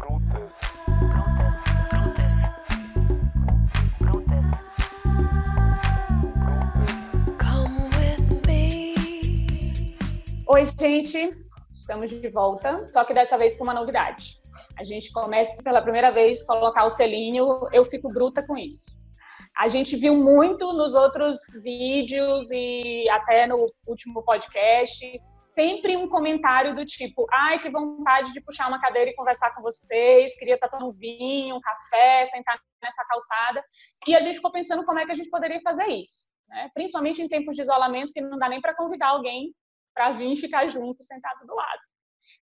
[0.00, 0.54] Brutas.
[1.90, 2.34] Brutas.
[4.00, 4.46] Brutas.
[10.46, 11.30] Oi, gente,
[11.74, 14.40] estamos de volta, só que dessa vez com uma novidade.
[14.78, 18.98] A gente começa pela primeira vez a colocar o selinho, eu fico bruta com isso.
[19.58, 25.20] A gente viu muito nos outros vídeos e até no último podcast,
[25.54, 29.62] sempre um comentário do tipo: ai, que vontade de puxar uma cadeira e conversar com
[29.62, 33.64] vocês, queria estar tomando vinho, um café, sentar nessa calçada.
[34.06, 36.70] E a gente ficou pensando como é que a gente poderia fazer isso, né?
[36.74, 39.54] principalmente em tempos de isolamento, que não dá nem para convidar alguém
[39.94, 41.80] para vir ficar junto, sentado do lado.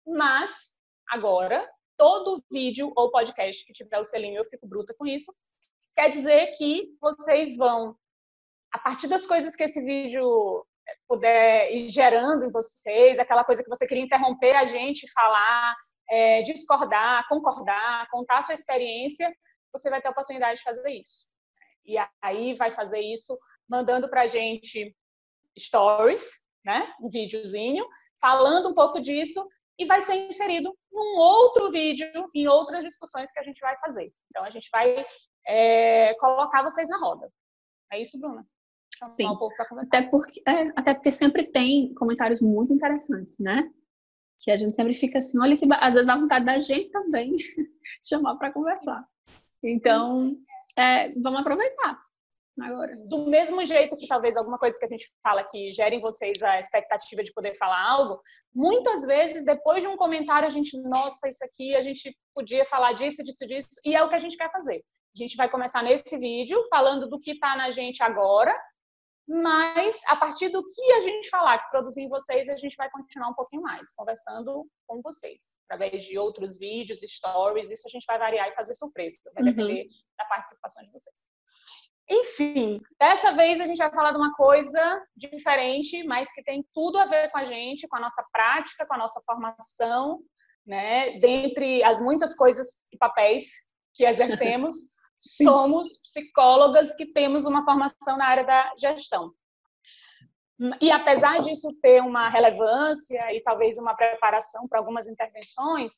[0.07, 0.79] Mas,
[1.09, 5.33] agora, todo vídeo ou podcast que tiver o selinho, eu fico bruta com isso,
[5.95, 7.97] quer dizer que vocês vão,
[8.73, 10.67] a partir das coisas que esse vídeo
[11.09, 15.75] puder ir gerando em vocês, aquela coisa que você queria interromper a gente, falar,
[16.09, 19.33] é, discordar, concordar, contar a sua experiência,
[19.73, 21.27] você vai ter a oportunidade de fazer isso.
[21.85, 24.95] E aí vai fazer isso mandando para a gente
[25.59, 26.29] stories,
[26.65, 26.93] né?
[27.01, 27.87] um videozinho,
[28.21, 29.47] falando um pouco disso
[29.79, 34.13] e vai ser inserido num outro vídeo, em outras discussões que a gente vai fazer.
[34.31, 35.05] Então, a gente vai
[35.47, 37.31] é, colocar vocês na roda.
[37.93, 38.47] É isso, Bruna?
[38.99, 39.27] Chamar Sim.
[39.37, 39.87] Conversar.
[39.87, 43.71] Até porque, é, até porque sempre tem comentários muito interessantes, né?
[44.43, 47.35] Que a gente sempre fica assim, olha que às vezes dá vontade da gente também
[48.03, 49.05] chamar para conversar.
[49.63, 50.37] Então,
[50.77, 52.01] é, vamos aproveitar
[52.63, 52.97] agora.
[53.07, 56.43] do mesmo jeito que talvez alguma coisa que a gente fala que gera em vocês
[56.43, 58.21] a expectativa de poder falar algo,
[58.55, 62.93] muitas vezes depois de um comentário a gente, nossa, isso aqui a gente podia falar
[62.93, 64.83] disso, disso, disso, e é o que a gente quer fazer.
[65.15, 68.55] A gente vai começar nesse vídeo falando do que está na gente agora,
[69.29, 72.89] mas a partir do que a gente falar, que produzir em vocês, a gente vai
[72.91, 78.05] continuar um pouquinho mais, conversando com vocês, através de outros vídeos, stories, isso a gente
[78.07, 79.51] vai variar e fazer surpresa, vai Uhum.
[79.51, 81.17] depender da participação de vocês.
[82.09, 86.99] Enfim, dessa vez a gente vai falar de uma coisa diferente, mas que tem tudo
[86.99, 90.21] a ver com a gente, com a nossa prática, com a nossa formação,
[90.65, 91.19] né?
[91.19, 93.47] Dentre as muitas coisas e papéis
[93.93, 94.77] que exercemos,
[95.17, 99.33] somos psicólogas que temos uma formação na área da gestão.
[100.81, 105.93] E apesar disso ter uma relevância e talvez uma preparação para algumas intervenções,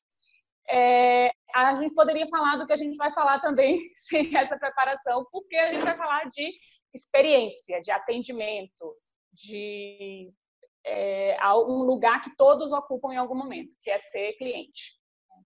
[0.69, 5.27] é, a gente poderia falar do que a gente vai falar também sem essa preparação,
[5.31, 6.53] porque a gente vai falar de
[6.93, 8.97] experiência, de atendimento,
[9.33, 10.33] de
[10.85, 14.99] é, um lugar que todos ocupam em algum momento, que é ser cliente.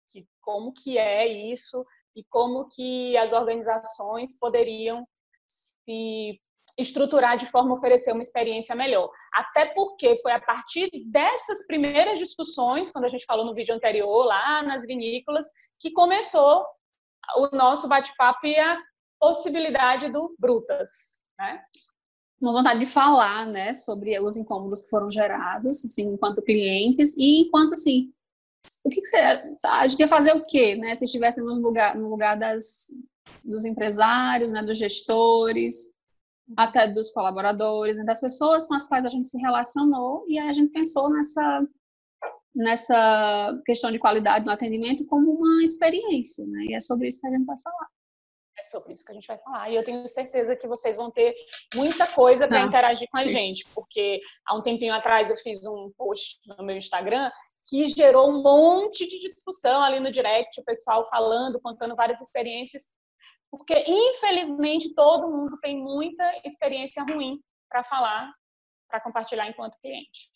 [0.09, 5.05] Que, como que é isso e como que as organizações poderiam
[5.47, 6.39] se
[6.77, 9.09] estruturar de forma a oferecer uma experiência melhor.
[9.33, 14.25] Até porque foi a partir dessas primeiras discussões, quando a gente falou no vídeo anterior,
[14.25, 15.47] lá nas vinícolas,
[15.79, 16.65] que começou
[17.37, 18.81] o nosso bate-papo e a
[19.19, 20.89] possibilidade do Brutas.
[21.37, 21.61] Né?
[22.41, 27.41] Uma vontade de falar, né, sobre os incômodos que foram gerados, assim, enquanto clientes e
[27.41, 28.11] enquanto, assim,
[28.85, 29.17] o que, que você,
[29.67, 32.87] a gente ia fazer o quê, né, se estivéssemos no lugar, no lugar das,
[33.43, 35.91] dos empresários, né, dos gestores,
[36.57, 40.49] até dos colaboradores, né, das pessoas com as quais a gente se relacionou e aí
[40.49, 41.65] a gente pensou nessa
[42.53, 46.65] nessa questão de qualidade no atendimento como uma experiência, né?
[46.65, 47.87] E é sobre isso que a gente vai falar.
[48.59, 49.69] É sobre isso que a gente vai falar.
[49.71, 51.33] E eu tenho certeza que vocês vão ter
[51.73, 55.65] muita coisa para Ah, interagir com a gente, porque há um tempinho atrás eu fiz
[55.65, 57.31] um post no meu Instagram
[57.71, 62.83] que gerou um monte de discussão ali no direct, o pessoal falando, contando várias experiências,
[63.49, 67.39] porque infelizmente todo mundo tem muita experiência ruim
[67.69, 68.29] para falar,
[68.89, 70.29] para compartilhar enquanto cliente.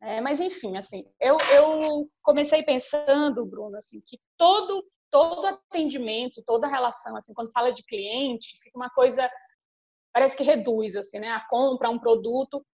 [0.00, 6.66] É, mas enfim, assim, eu, eu comecei pensando, Bruno, assim, que todo todo atendimento, toda
[6.66, 9.30] relação, assim, quando fala de cliente, fica uma coisa
[10.10, 12.64] parece que reduz, assim, né, a compra, um produto,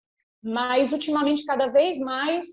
[0.41, 2.47] mas ultimamente cada vez mais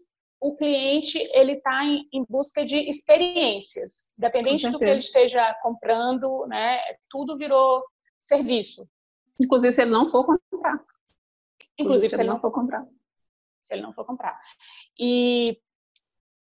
[0.45, 6.45] o cliente ele está em, em busca de experiências, independente do que ele esteja comprando,
[6.45, 7.83] né, tudo virou
[8.21, 8.87] serviço,
[9.39, 10.79] Inclusive, se ele não for comprar.
[11.79, 12.85] inclusive se ele não for comprar.
[13.59, 14.39] se ele não for comprar.
[14.99, 15.59] E,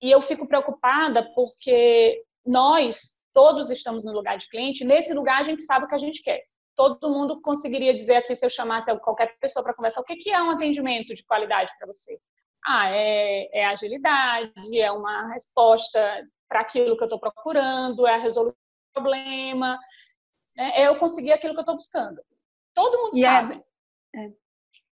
[0.02, 5.44] e eu fico preocupada porque nós todos estamos no lugar de cliente, nesse lugar a
[5.44, 6.44] gente sabe o que a gente quer.
[6.74, 10.30] Todo mundo conseguiria dizer aqui, se eu chamasse qualquer pessoa para conversar, o que que
[10.30, 12.20] é um atendimento de qualidade para você?
[12.66, 18.18] Ah, é, é agilidade, é uma resposta para aquilo que eu estou procurando, é a
[18.20, 19.78] resolução do problema,
[20.56, 20.72] né?
[20.74, 22.20] é eu conseguir aquilo que eu estou buscando.
[22.74, 23.62] Todo mundo E é, sabe.
[24.14, 24.32] é.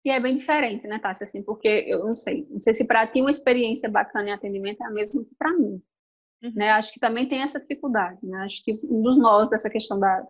[0.05, 1.25] E é bem diferente, né, Tássia?
[1.25, 4.81] Assim, porque eu não sei, não sei se para ti uma experiência bacana em atendimento
[4.83, 5.83] é a mesma que para mim.
[6.43, 6.53] Uhum.
[6.55, 6.71] Né?
[6.71, 8.25] Acho que também tem essa dificuldade.
[8.25, 8.39] Né?
[8.45, 10.25] Acho que um dos nós dessa questão da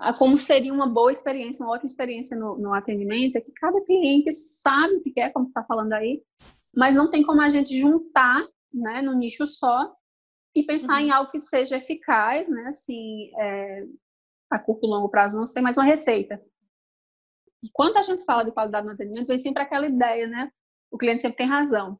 [0.00, 3.78] a como seria uma boa experiência, uma ótima experiência no, no atendimento, é que cada
[3.84, 6.22] cliente sabe o que quer, como está falando aí,
[6.74, 9.94] mas não tem como a gente juntar né, no nicho só
[10.54, 11.06] e pensar Uhum.
[11.06, 13.86] em algo que seja eficaz, né, assim, é,
[14.50, 16.42] a curto e longo prazo, não sei, mas uma receita.
[17.62, 20.50] E quando a gente fala de qualidade no atendimento, vem sempre aquela ideia, né,
[20.90, 21.98] o cliente sempre tem razão,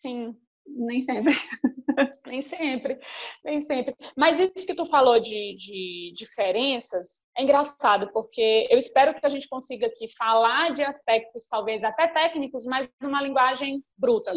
[0.00, 1.32] Sim, nem sempre.
[2.26, 2.98] nem sempre,
[3.44, 3.96] nem sempre.
[4.16, 9.28] Mas isso que tu falou de, de diferenças é engraçado, porque eu espero que a
[9.30, 14.30] gente consiga aqui falar de aspectos talvez até técnicos, mas numa linguagem bruta.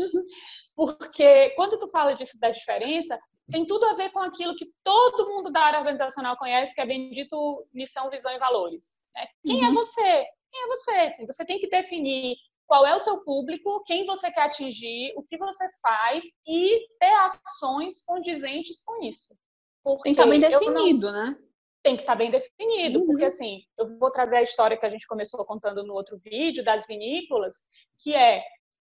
[0.75, 3.19] Porque quando tu fala disso da diferença,
[3.51, 6.85] tem tudo a ver com aquilo que todo mundo da área organizacional conhece, que é
[6.85, 8.99] bendito missão, visão e valores.
[9.15, 9.25] né?
[9.45, 9.73] Quem é Uhum.
[9.75, 10.25] você?
[10.51, 10.91] Quem é você?
[10.91, 12.35] Assim, você tem que definir
[12.69, 17.11] qual é o seu público, quem você quer atingir, o que você faz e ter
[17.15, 19.35] ações condizentes com isso.
[19.83, 21.35] Porque Tem que estar bem eu não- definido, né?
[21.81, 23.05] tem que estar bem definido, Uhum.
[23.07, 26.63] porque assim, eu vou trazer a história que a gente começou contando no outro vídeo
[26.63, 27.55] das vinícolas,
[27.97, 28.43] que é,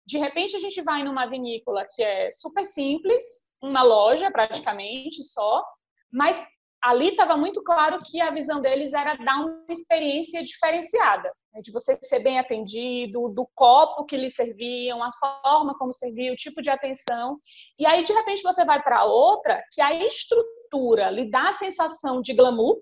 [0.06, 3.24] de repente a gente vai numa vinícola que é super simples,
[3.64, 5.64] uma loja praticamente só,
[6.12, 6.40] mas
[6.82, 11.72] ali estava muito claro que a visão deles era dar uma experiência diferenciada, né, de
[11.72, 16.62] você ser bem atendido, do copo que lhe serviam, a forma como servia, o tipo
[16.62, 17.38] de atenção.
[17.78, 22.22] E aí, de repente, você vai para outra que a estrutura lhe dá a sensação
[22.22, 22.82] de glamour.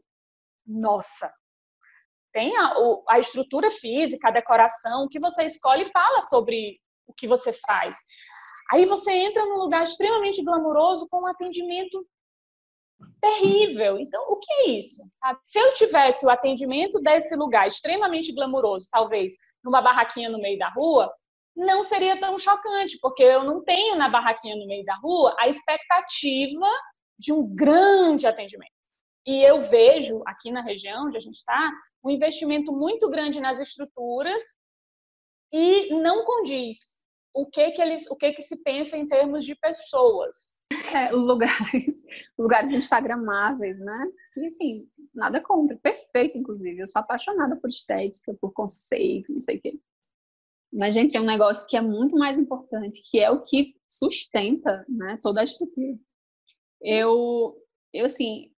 [0.65, 1.33] Nossa!
[2.31, 2.73] Tem a,
[3.09, 7.97] a estrutura física, a decoração, o que você escolhe fala sobre o que você faz.
[8.71, 12.05] Aí você entra num lugar extremamente glamouroso com um atendimento
[13.21, 13.99] terrível.
[13.99, 15.01] Então, o que é isso?
[15.13, 15.39] sabe?
[15.45, 20.69] Se eu tivesse o atendimento desse lugar extremamente glamouroso, talvez numa barraquinha no meio da
[20.69, 21.11] rua,
[21.55, 25.47] não seria tão chocante, porque eu não tenho na barraquinha no meio da rua a
[25.47, 26.67] expectativa
[27.17, 28.71] de um grande atendimento.
[29.27, 31.71] E eu vejo aqui na região onde a gente está
[32.03, 34.41] um investimento muito grande nas estruturas
[35.51, 36.99] e não condiz
[37.33, 40.58] o que que eles, o que que se pensa em termos de pessoas.
[40.71, 42.03] É, lugares,
[42.37, 44.11] lugares instagramáveis, né?
[44.37, 46.79] E assim, nada contra, perfeito, inclusive.
[46.79, 49.79] Eu sou apaixonada por estética, por conceito, não sei o quê.
[50.71, 54.85] Mas, gente, tem um negócio que é muito mais importante, que é o que sustenta
[54.87, 55.97] né, toda a estrutura.
[56.81, 57.57] Eu,
[57.91, 58.51] eu, assim,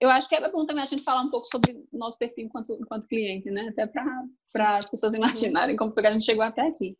[0.00, 2.46] eu acho que é bom também a gente falar um pouco sobre o nosso perfil
[2.46, 3.68] enquanto, enquanto cliente, né?
[3.68, 6.96] Até para as pessoas imaginarem como foi que a gente chegou até aqui.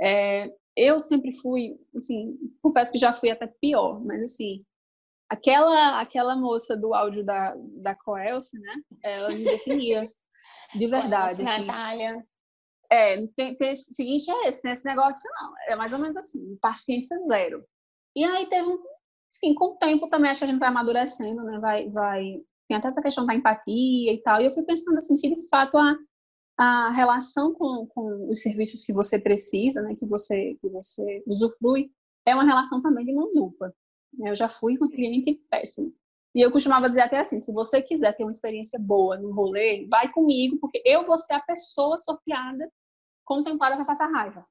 [0.00, 4.64] É, eu sempre fui, assim, confesso que já fui até pior, mas assim,
[5.28, 8.74] aquela aquela moça do áudio da, da Coelce, né?
[9.02, 10.06] Ela me definia
[10.76, 11.42] de verdade.
[11.42, 11.64] Assim.
[11.64, 12.24] Natália.
[12.90, 14.72] É, tem, tem esse seguinte é esse, né?
[14.72, 17.62] esse negócio não, é mais ou menos assim, paciência zero.
[18.16, 18.78] E aí teve um,
[19.34, 21.58] enfim, com o tempo também acho que a gente vai amadurecendo, né?
[21.58, 24.40] Vai, vai, tem até essa questão da empatia e tal.
[24.40, 25.96] E eu fui pensando assim que de fato a
[26.58, 31.90] a relação com, com os serviços que você precisa, né, que você que você usufrui,
[32.26, 33.72] é uma relação também de mão dupla.
[34.24, 35.94] Eu já fui com cliente péssimo.
[36.34, 39.86] E eu costumava dizer até assim, se você quiser ter uma experiência boa no rolê,
[39.88, 42.70] vai comigo, porque eu vou ser a pessoa sorteada,
[43.24, 44.44] contemplada para passar raiva.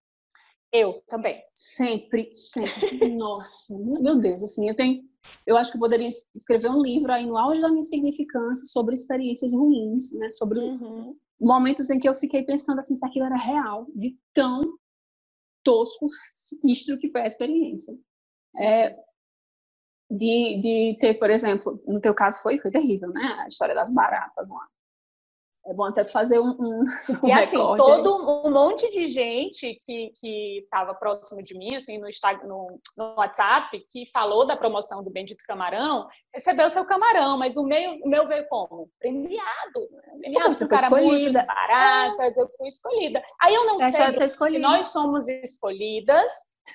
[0.71, 1.41] Eu também.
[1.53, 3.09] Sempre, sempre.
[3.15, 5.03] Nossa, meu Deus, assim, eu tenho,
[5.45, 8.95] eu acho que eu poderia escrever um livro aí no auge da minha significância sobre
[8.95, 11.15] experiências ruins, né, sobre Uhum.
[11.39, 14.61] momentos em que eu fiquei pensando assim se aquilo era real, de tão
[15.63, 17.93] tosco, sinistro que foi a experiência.
[18.57, 18.97] É,
[20.09, 23.21] de, de ter, por exemplo, no teu caso foi, foi terrível, né?
[23.43, 24.67] A história das baratas lá.
[25.67, 26.83] É bom até fazer um, um,
[27.23, 31.97] um E assim, todo um monte de gente que que estava próximo de mim, assim,
[31.97, 32.07] no,
[32.45, 37.63] no, no WhatsApp, que falou da promoção do Bendito Camarão, recebeu seu camarão, mas o
[37.63, 38.89] meu, o meu veio como?
[38.99, 39.81] Premiado.
[39.91, 40.01] né?
[40.21, 41.43] Premiado, Você com foi caramujo, escolhida.
[41.45, 43.21] baratas, eu fui escolhida.
[43.41, 46.31] Aí eu não É de sei se nós somos escolhidas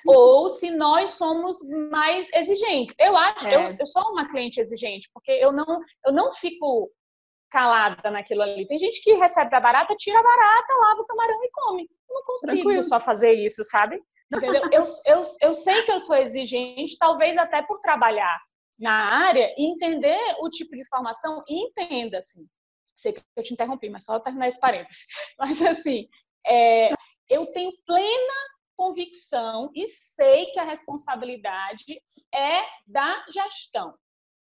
[0.07, 1.57] ou se nós somos
[1.91, 2.95] mais exigentes.
[2.99, 3.55] Eu acho, É.
[3.55, 5.65] eu, eu sou uma cliente exigente, porque eu não,
[6.05, 6.91] eu não fico
[7.53, 8.65] calada naquilo ali.
[8.65, 11.83] Tem gente que recebe da barata, tira a barata, lava o camarão e come.
[12.09, 12.83] Eu não consigo Tranquilo.
[12.83, 14.01] só fazer isso, sabe?
[14.35, 14.63] Entendeu?
[14.71, 18.41] eu, eu, eu sei que eu sou exigente, talvez até por trabalhar
[18.79, 22.43] na área e entender o tipo de formação e entenda, assim.
[22.95, 25.05] Sei que eu te interrompi, mas só terminar esse parênteses.
[25.37, 26.07] Mas, assim,
[26.45, 26.91] é,
[27.29, 28.33] eu tenho plena
[28.75, 32.01] convicção e sei que a responsabilidade
[32.33, 33.93] é da gestão.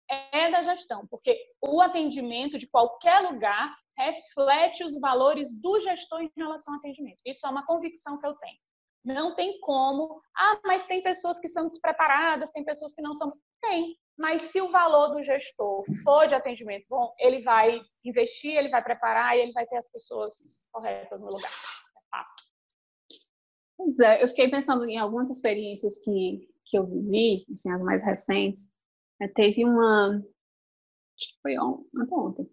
[0.09, 6.31] É da gestão, porque o atendimento de qualquer lugar reflete os valores do gestor em
[6.35, 7.21] relação ao atendimento.
[7.25, 8.57] Isso é uma convicção que eu tenho.
[9.03, 10.21] Não tem como.
[10.35, 13.31] Ah, mas tem pessoas que são despreparadas, tem pessoas que não são.
[13.61, 13.97] Tem.
[14.17, 18.83] Mas se o valor do gestor for de atendimento bom, ele vai investir, ele vai
[18.83, 20.33] preparar e ele vai ter as pessoas
[20.71, 21.49] corretas no lugar.
[21.49, 22.43] É fato.
[23.75, 28.03] Pois é, eu fiquei pensando em algumas experiências que, que eu vivi, assim, as mais
[28.03, 28.71] recentes.
[29.21, 30.15] É, teve uma.
[30.17, 32.49] Acho que foi on- ontem.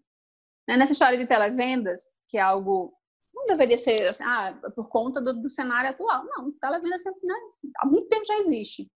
[0.68, 2.94] Né, Nessa história de televendas, que é algo.
[3.34, 6.24] Não deveria ser assim, ah, por conta do, do cenário atual.
[6.26, 7.34] Não, televenda sempre, né,
[7.78, 8.90] há muito tempo já existe.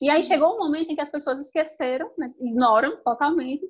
[0.00, 3.66] E aí chegou um momento em que as pessoas esqueceram, né, ignoram totalmente,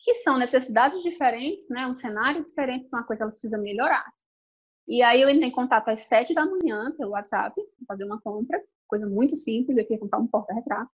[0.00, 4.10] que são necessidades diferentes, né, um cenário diferente, uma coisa ela precisa melhorar.
[4.88, 7.54] E aí eu entrei em contato às sete da manhã pelo WhatsApp,
[7.86, 10.90] fazer uma compra, coisa muito simples, eu queria comprar um porta-retrato.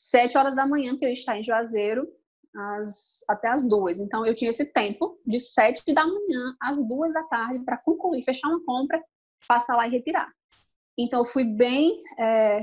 [0.00, 2.06] Sete horas da manhã, que eu ia estar em Juazeiro,
[2.54, 3.98] às, até as duas.
[3.98, 8.22] Então eu tinha esse tempo de sete da manhã às duas da tarde para concluir,
[8.22, 9.02] fechar uma compra,
[9.46, 10.32] passar lá e retirar.
[10.96, 12.60] Então eu fui bem é,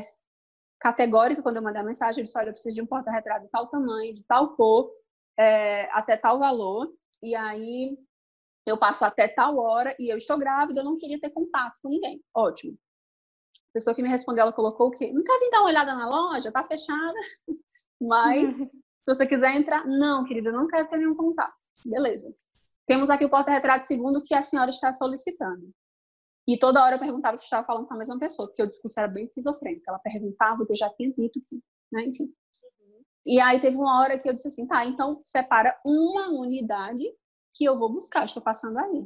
[0.79, 3.51] categórica quando eu mandei a mensagem, eu disse, olha, eu preciso de um porta-retrato de
[3.51, 4.91] tal tamanho, de tal cor,
[5.37, 6.89] é, até tal valor,
[7.21, 7.97] e aí
[8.65, 11.89] eu passo até tal hora e eu estou grávida, eu não queria ter contato com
[11.89, 12.23] ninguém.
[12.33, 12.77] Ótimo.
[13.75, 15.12] A pessoa que me respondeu, ela colocou o quê?
[15.12, 16.50] Não quer vir dar uma olhada na loja?
[16.50, 17.20] Tá fechada.
[18.00, 18.55] Mas,
[19.03, 21.53] se você quiser entrar, não, querida, não quero ter nenhum contato.
[21.86, 22.34] Beleza.
[22.88, 25.70] Temos aqui o porta-retrato segundo que a senhora está solicitando.
[26.48, 28.67] E toda hora eu perguntava se eu estava falando com a mesma pessoa, porque o
[28.67, 29.84] discurso era bem esquizofrênico.
[29.89, 31.60] Ela perguntava o que eu já tinha dito, que,
[31.91, 32.34] né, enfim.
[33.25, 37.03] E aí teve uma hora que eu disse assim, tá, então separa uma unidade
[37.53, 39.05] que eu vou buscar, estou passando aí.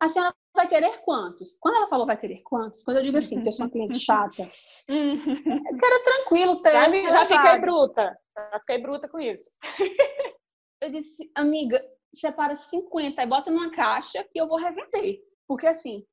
[0.00, 1.56] A senhora vai querer quantos?
[1.60, 3.98] Quando ela falou vai querer quantos, quando eu digo assim, que eu sou uma cliente
[4.00, 4.42] chata,
[4.88, 6.72] eu quero tranquilo ter.
[6.72, 8.18] Já, já fiquei bruta.
[8.34, 9.50] Já fiquei bruta com isso.
[10.78, 11.82] Eu disse, amiga,
[12.14, 15.22] separa 50 e bota numa caixa que eu vou revender.
[15.48, 16.04] Porque assim,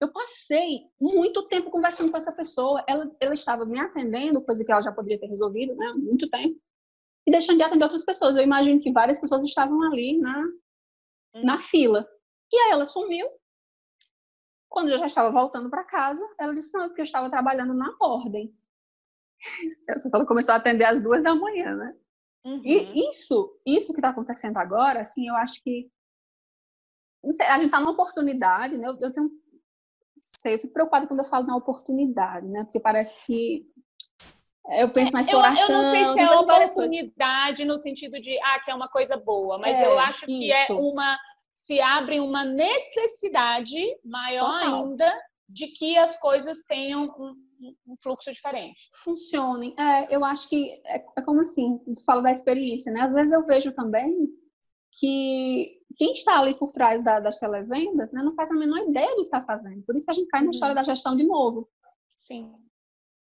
[0.00, 2.84] eu passei muito tempo conversando com essa pessoa.
[2.88, 5.86] Ela, ela estava me atendendo, coisa que ela já poderia ter resolvido, né?
[5.86, 6.58] há Muito tempo.
[7.26, 8.36] E deixando de atender outras pessoas.
[8.36, 10.44] Eu imagino que várias pessoas estavam ali na,
[11.44, 12.08] na fila.
[12.52, 13.28] E aí ela sumiu.
[14.72, 17.74] Quando eu já estava voltando para casa, ela disse, não, é porque eu estava trabalhando
[17.74, 18.56] na ordem.
[20.14, 21.94] Ela começou a atender às duas da manhã, né?
[22.44, 22.62] Uhum.
[22.64, 25.90] E isso, isso que está acontecendo agora, assim, eu acho que
[27.22, 28.88] não sei, a gente está numa oportunidade, né?
[28.88, 29.30] Eu, eu tenho,
[30.22, 32.64] sei, eu fico preocupada quando eu falo na oportunidade, né?
[32.64, 33.64] Porque parece que
[34.68, 36.40] é, eu penso na Eu, exploração, eu não sei se é coisas.
[36.40, 40.52] oportunidade no sentido de, ah, que é uma coisa boa, mas É, eu acho que
[40.52, 40.78] é isso.
[40.78, 41.18] uma.
[41.62, 44.84] Se abre uma necessidade maior Total.
[44.84, 47.36] ainda de que as coisas tenham um,
[47.86, 48.90] um- fluxo diferente.
[49.04, 49.72] funcionem.
[49.78, 53.02] É, eu acho que é, é como assim, tu fala da experiência, né?
[53.02, 54.28] Às vezes eu vejo também
[54.98, 59.10] que quem está ali por trás da- das televendas né, não faz a menor ideia
[59.10, 59.82] do que está fazendo.
[59.84, 60.50] Por isso a gente cai na Uhum.
[60.50, 61.68] história da gestão de novo.
[62.18, 62.52] Sim.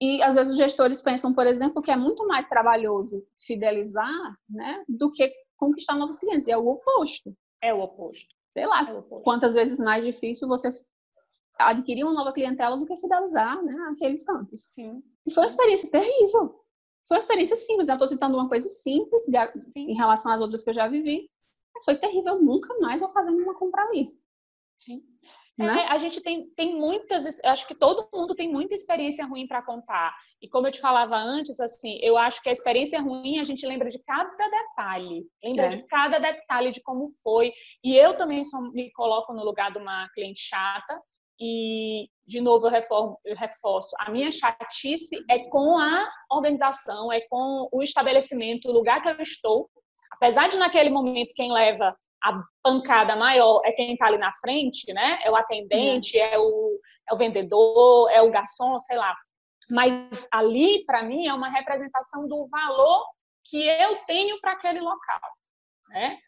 [0.01, 4.83] E às vezes os gestores pensam, por exemplo, que é muito mais trabalhoso fidelizar, né,
[4.89, 6.47] do que conquistar novos clientes.
[6.49, 7.37] E é o oposto.
[7.63, 8.35] É o oposto.
[8.53, 9.23] Sei lá, É oposto.
[9.23, 10.73] quantas vezes mais difícil você
[11.59, 14.65] adquirir uma nova clientela do que fidelizar, né, aqueles campos.
[14.73, 15.03] Sim.
[15.27, 16.65] E foi uma experiência terrível.
[17.07, 17.93] Foi uma experiência simples, né?
[17.95, 21.29] Estou citando uma coisa simples de- em relação às outras que eu já vivi,
[21.75, 22.35] mas foi terrível.
[22.35, 24.19] Eu nunca mais vou fazer uma compra ali.
[24.79, 25.05] Sim.
[25.59, 25.67] Né?
[25.83, 29.63] É, a gente tem, tem muitas, acho que todo mundo tem muita experiência ruim para
[29.63, 30.15] contar.
[30.41, 33.67] E como eu te falava antes, assim, eu acho que a experiência ruim a gente
[33.67, 35.69] lembra de cada detalhe, lembra É.
[35.69, 37.53] de cada detalhe de como foi.
[37.85, 40.99] E eu também sou- me coloco no lugar de uma cliente chata.
[41.43, 47.21] E de novo eu, reformo, eu reforço, a minha chatice é com a organização, é
[47.31, 49.69] com o estabelecimento, o lugar que eu estou.
[50.13, 54.93] Apesar de naquele momento quem leva a pancada maior é quem está ali na frente,
[54.93, 55.21] né?
[55.25, 59.17] É o atendente, é, o, é o vendedor, é o garçom, sei lá.
[59.71, 63.05] Mas ali, para mim, é uma representação do valor
[63.45, 65.21] que eu tenho para aquele local,
[65.89, 66.19] né?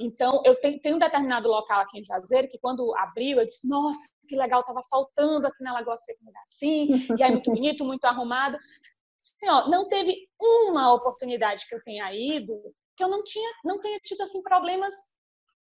[0.00, 3.68] Então, eu tenho, tenho um determinado local aqui em Juazeiro que quando abriu, eu disse,
[3.68, 6.88] nossa, que legal, estava faltando aqui na Lagoa Seca um assim,
[7.18, 8.56] e aí muito bonito, muito arrumado.
[8.56, 12.54] Assim, ó, não teve uma oportunidade que eu tenha ido
[12.98, 14.92] que eu não tinha, não tenha tido assim problemas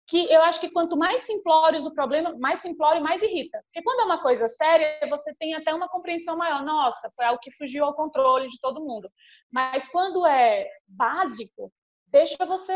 [0.09, 3.61] que eu acho que quanto mais simplórios o problema, mais simplório mais irrita.
[3.65, 6.65] Porque quando é uma coisa séria, você tem até uma compreensão maior.
[6.65, 9.07] Nossa, foi algo que fugiu ao controle de todo mundo.
[9.51, 11.71] Mas quando é básico,
[12.07, 12.75] deixa você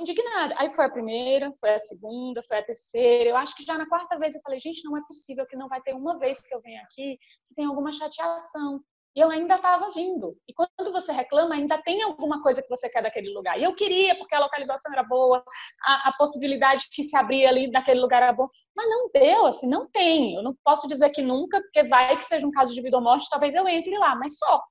[0.00, 0.54] indignada.
[0.58, 3.28] Aí foi a primeira, foi a segunda, foi a terceira.
[3.28, 5.68] Eu acho que já na quarta vez eu falei, gente, não é possível que não
[5.68, 8.80] vai ter uma vez que eu venho aqui que tem alguma chateação.
[9.16, 10.36] E eu ainda estava vindo.
[10.46, 13.58] E quando você reclama, ainda tem alguma coisa que você quer daquele lugar.
[13.58, 15.42] E eu queria, porque a localização era boa,
[15.82, 18.50] a, a possibilidade que se abria ali naquele lugar era boa.
[18.76, 20.34] Mas não deu, assim, não tem.
[20.34, 23.02] Eu não posso dizer que nunca, porque vai que seja um caso de vida ou
[23.02, 24.62] morte, talvez eu entre lá, mas só.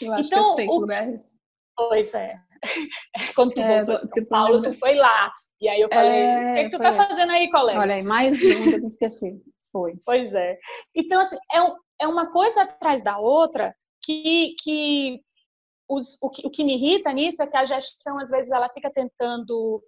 [0.00, 1.38] Eu acho Então, que eu sei que o- lugar é esse.
[1.76, 2.40] Pois é.
[3.36, 5.32] Quando tu É, voltou de São Paulo, tu foi lá.
[5.60, 7.78] E aí eu falei, É, o que, que tu tá fazendo aí, colega?
[7.78, 9.40] Olha aí, mais um que eu esqueci.
[9.70, 9.94] Foi.
[10.04, 10.58] Pois é.
[10.94, 15.20] Então, assim, é, um- é uma coisa atrás da outra que, que,
[15.88, 18.68] os, o que o que me irrita nisso é que a gestão, às vezes, ela
[18.70, 19.82] fica tentando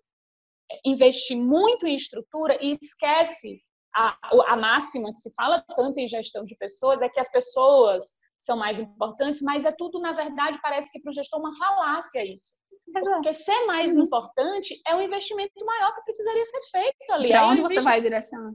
[0.84, 3.62] investir muito em estrutura e esquece
[3.94, 8.04] a, a máxima que se fala tanto em gestão de pessoas, é que as pessoas
[8.38, 12.24] são mais importantes, mas é tudo, na verdade, parece que para o gestor uma falácia
[12.24, 12.56] isso.
[12.92, 14.04] Porque ser mais Uhum.
[14.04, 17.32] importante é um investimento maior que precisaria ser feito ali.
[17.32, 18.52] Eu onde você vai direcionar?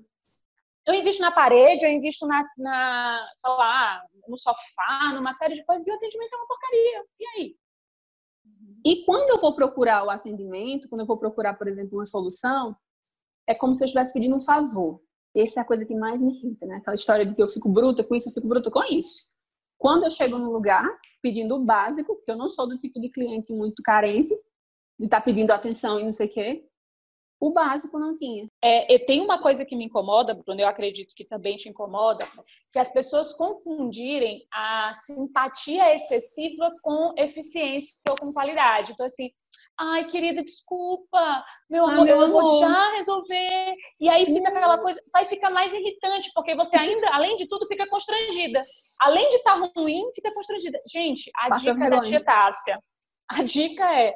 [0.85, 5.65] Eu invisto na parede, eu invisto na, na, sei lá, no sofá, numa série de
[5.65, 7.05] coisas, e o atendimento é uma porcaria.
[7.19, 7.57] E aí?
[8.85, 12.75] E quando eu vou procurar o atendimento, quando eu vou procurar, por exemplo, uma solução,
[13.47, 15.01] é como se eu estivesse pedindo um favor.
[15.35, 16.75] Essa é a coisa que mais me irrita, né?
[16.75, 19.31] Aquela história de que eu fico bruta com isso, eu fico bruta com isso.
[19.77, 20.85] Quando eu chego num lugar
[21.21, 24.35] pedindo o básico, porque eu não sou do tipo de cliente muito carente,
[24.99, 26.65] de estar pedindo atenção e não sei o quê,
[27.45, 28.47] o básico não tinha.
[28.63, 32.25] É, e tem uma coisa que me incomoda, Bruno, eu acredito que também te incomoda,
[32.71, 38.93] que as pessoas confundirem a simpatia excessiva com eficiência ou com qualidade.
[38.93, 39.29] Então, assim,
[39.77, 42.59] ai, querida, desculpa, meu Ah, amor, meu eu vou amor.
[42.61, 43.75] já resolver.
[43.99, 47.67] E aí fica aquela coisa, vai ficar mais irritante, porque você ainda, além de tudo,
[47.67, 48.63] fica constrangida.
[49.01, 50.79] Além de estar ruim, fica constrangida.
[50.89, 52.09] Gente, a Passa dica da vergonha.
[52.09, 52.79] tia Tássia,
[53.29, 54.15] a dica é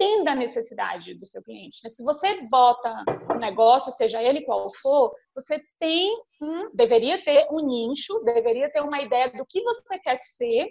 [0.00, 1.80] a- atenda a necessidade do seu cliente.
[1.82, 1.90] né?
[1.90, 3.04] Se você bota
[3.34, 8.80] um negócio, seja ele qual for, você tem um, deveria ter um nicho, deveria ter
[8.80, 10.66] uma ideia do que você quer ser,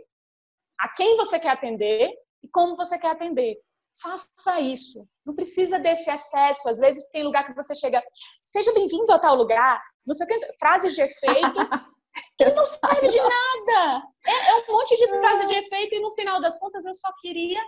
[0.80, 2.10] a quem você quer atender
[2.44, 3.58] e como você quer atender.
[4.02, 5.06] Faça isso.
[5.26, 6.70] Não precisa desse excesso.
[6.70, 8.02] Às vezes tem lugar que você chega,
[8.46, 9.82] seja bem-vindo a tal lugar.
[10.06, 11.60] Você tem frases de efeito
[12.38, 14.04] que não serve de nada.
[14.26, 17.10] É, é um monte de frase de efeito e no final das contas eu só
[17.22, 17.62] queria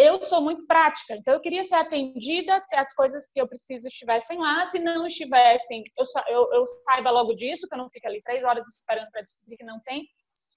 [0.00, 3.88] eu sou muito prática, então eu queria ser atendida, ter as coisas que eu preciso
[3.88, 4.64] estivessem lá.
[4.66, 8.44] Se não estivessem, eu, eu, eu saiba logo disso, que eu não fique ali três
[8.44, 10.06] horas esperando para descobrir que não tem.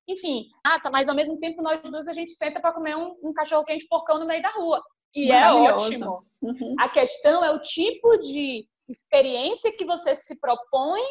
[0.07, 3.15] Enfim, ah, tá, mas ao mesmo tempo nós duas a gente senta para comer um,
[3.23, 4.81] um cachorro quente porcão no meio da rua.
[5.15, 6.25] E é ótimo.
[6.41, 6.75] Uhum.
[6.79, 11.01] A questão é o tipo de experiência que você se propõe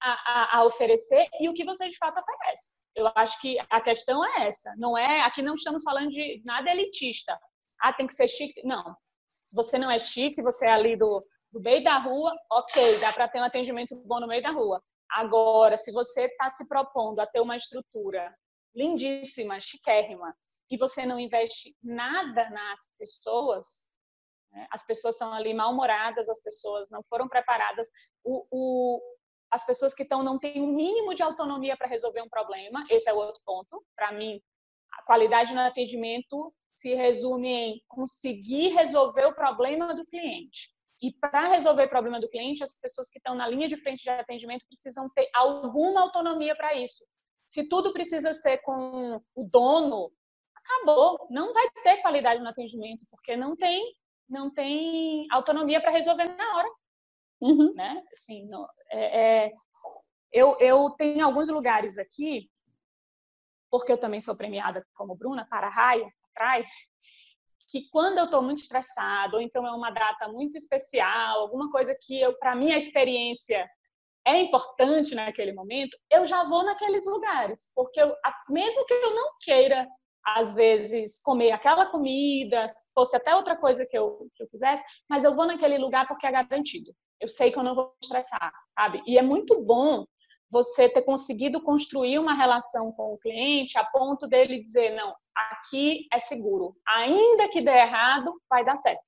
[0.00, 2.74] a, a- a oferecer e o que você de fato oferece.
[2.94, 4.72] Eu acho que a questão é essa.
[4.78, 7.38] Não é aqui não estamos falando de nada elitista.
[7.84, 8.66] Ah, tem que ser chique.
[8.66, 8.96] Não.
[9.42, 13.12] Se você não é chique, você é ali do, do meio da rua, ok, dá
[13.12, 14.82] para ter um atendimento bom no meio da rua.
[15.10, 18.34] Agora, se você está se propondo a ter uma estrutura
[18.74, 20.34] lindíssima, chiquérrima,
[20.70, 23.90] e você não investe nada nas pessoas,
[24.50, 24.66] né?
[24.70, 27.86] as pessoas estão ali mal-humoradas, as pessoas não foram preparadas,
[28.24, 29.00] o, o,
[29.50, 33.10] as pessoas que estão não têm o mínimo de autonomia para resolver um problema, esse
[33.10, 33.84] é o outro ponto.
[33.94, 34.40] Para mim,
[34.90, 40.74] a qualidade no atendimento se resume em conseguir resolver o problema do cliente.
[41.00, 44.02] E para resolver o problema do cliente, as pessoas que estão na linha de frente
[44.02, 47.04] de atendimento precisam ter alguma autonomia para isso.
[47.46, 50.10] Se tudo precisa ser com o dono,
[50.54, 51.26] acabou.
[51.30, 53.94] Não vai ter qualidade no atendimento, porque não tem,
[54.28, 56.68] não tem autonomia para resolver na hora
[57.40, 57.74] Uhum.
[57.74, 58.02] né?
[58.12, 58.48] Assim,
[58.90, 59.52] é- é,
[60.32, 62.50] eu, eu tenho alguns lugares aqui,
[63.70, 66.10] porque eu também sou premiada como Bruna, para raio,
[67.68, 71.96] que quando eu estou muito estressada, ou então é uma data muito especial, alguma coisa
[72.00, 73.68] que eu, para mim a experiência
[74.26, 78.14] é importante naquele momento, eu já vou naqueles lugares, porque eu,
[78.48, 79.86] mesmo que eu não queira
[80.24, 85.24] às vezes comer aquela comida, fosse até outra coisa que eu, que eu quisesse, mas
[85.24, 86.94] eu vou naquele lugar porque é garantido
[87.24, 89.02] eu sei que eu não vou estressar, sabe?
[89.06, 90.04] E é muito bom
[90.54, 96.06] você ter conseguido construir uma relação com o cliente a ponto dele dizer, não, aqui
[96.12, 96.76] é seguro.
[96.86, 99.02] Ainda que der errado, vai dar certo.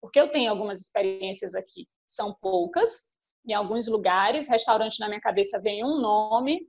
[0.00, 3.02] Porque eu tenho algumas experiências aqui, são poucas,
[3.44, 6.60] em alguns lugares, restaurante na minha cabeça vem um nome,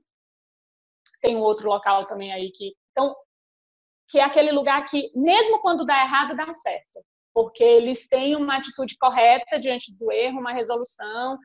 [1.20, 3.14] tem um outro local também aí que, então,
[4.08, 7.04] que é aquele lugar que mesmo quando dá errado, dá certo.
[7.32, 11.38] Porque eles têm uma atitude correta diante do erro, uma resolução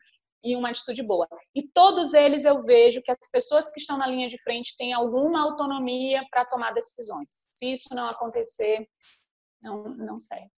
[0.43, 1.27] e uma atitude boa.
[1.53, 4.93] E todos eles eu vejo que as pessoas que estão na linha de frente têm
[4.93, 7.27] alguma autonomia para tomar decisões.
[7.51, 8.87] Se isso não acontecer,
[9.61, 10.49] não, não serve.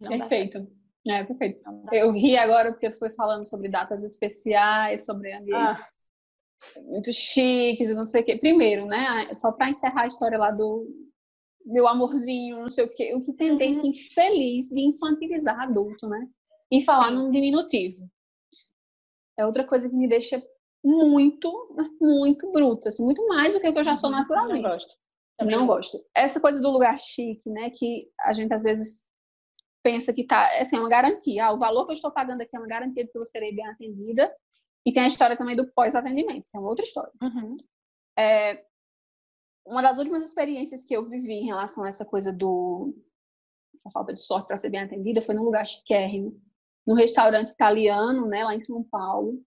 [0.00, 0.10] Não.
[0.10, 0.66] Perfeito.
[1.06, 1.60] É, perfeito.
[1.90, 5.78] Eu ri agora porque foi falando sobre datas especiais, sobre ambientes
[6.86, 8.36] muito chiques e não sei o quê.
[8.36, 9.32] Primeiro, né?
[9.34, 10.86] Só para encerrar a história lá do
[11.64, 13.14] meu amorzinho, não sei o quê.
[13.14, 16.26] O que tendência infeliz de infantilizar adulto, né?
[16.70, 18.08] E falar num diminutivo.
[19.38, 20.42] É outra coisa que me deixa
[20.84, 24.62] muito, muito bruta, assim, muito mais do que o que eu já sou naturalmente.
[24.62, 24.94] Não gosto.
[25.38, 26.04] Também não gosto.
[26.14, 27.70] Essa coisa do lugar chique, né?
[27.70, 29.04] Que a gente às vezes
[29.82, 31.46] pensa que tá, assim, é uma garantia.
[31.46, 33.54] Ah, o valor que eu estou pagando aqui é uma garantia de que eu serei
[33.54, 34.32] bem atendida.
[34.84, 37.12] E tem a história também do pós-atendimento, que é uma outra história.
[37.22, 37.56] Uhum.
[38.18, 38.64] É,
[39.64, 42.94] uma das últimas experiências que eu vivi em relação a essa coisa do
[43.86, 46.40] a falta de sorte para ser bem atendida foi num lugar chiquérrimo,
[46.86, 49.40] num restaurante italiano, né, lá em São Paulo.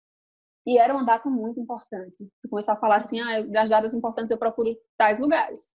[0.68, 2.28] E era uma data muito importante.
[2.50, 5.70] Comecei a falar assim, ah, das datas importantes eu procuro tais lugares.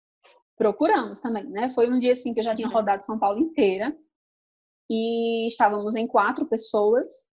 [0.57, 1.69] Procuramos também, né?
[1.69, 3.95] Foi um dia assim que eu já tinha rodado São Paulo inteira
[4.89, 7.27] e estávamos em quatro pessoas.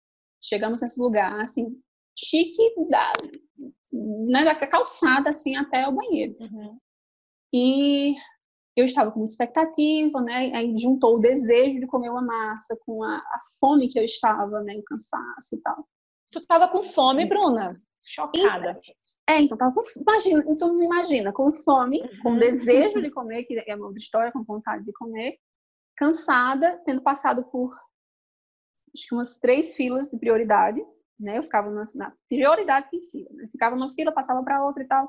[0.44, 1.80] Chegamos nesse lugar, assim,
[2.18, 3.12] chique da,
[3.92, 6.36] né, da calçada, assim, até o banheiro.
[6.40, 6.78] Uhum.
[7.54, 8.16] E
[8.76, 10.52] eu estava com muita expectativa, né?
[10.54, 14.62] Aí juntou o desejo de comer uma massa com a, a fome que eu estava,
[14.62, 14.76] né?
[14.78, 15.88] O cansaço e tal.
[16.32, 17.70] Tu tava com fome, Bruna?
[18.04, 18.80] Chocada.
[19.30, 22.40] É, então tava com, imagina, então imagina, com fome, com Uhum.
[22.40, 25.38] desejo de comer, que é uma outra história, com vontade de comer,
[25.96, 27.72] cansada, tendo passado por
[28.96, 30.84] acho que umas três filas de prioridade,
[31.20, 31.38] né?
[31.38, 33.48] Eu ficava na, na prioridade sem fila, né?
[33.48, 35.08] Ficava numa fila, passava para outra e tal.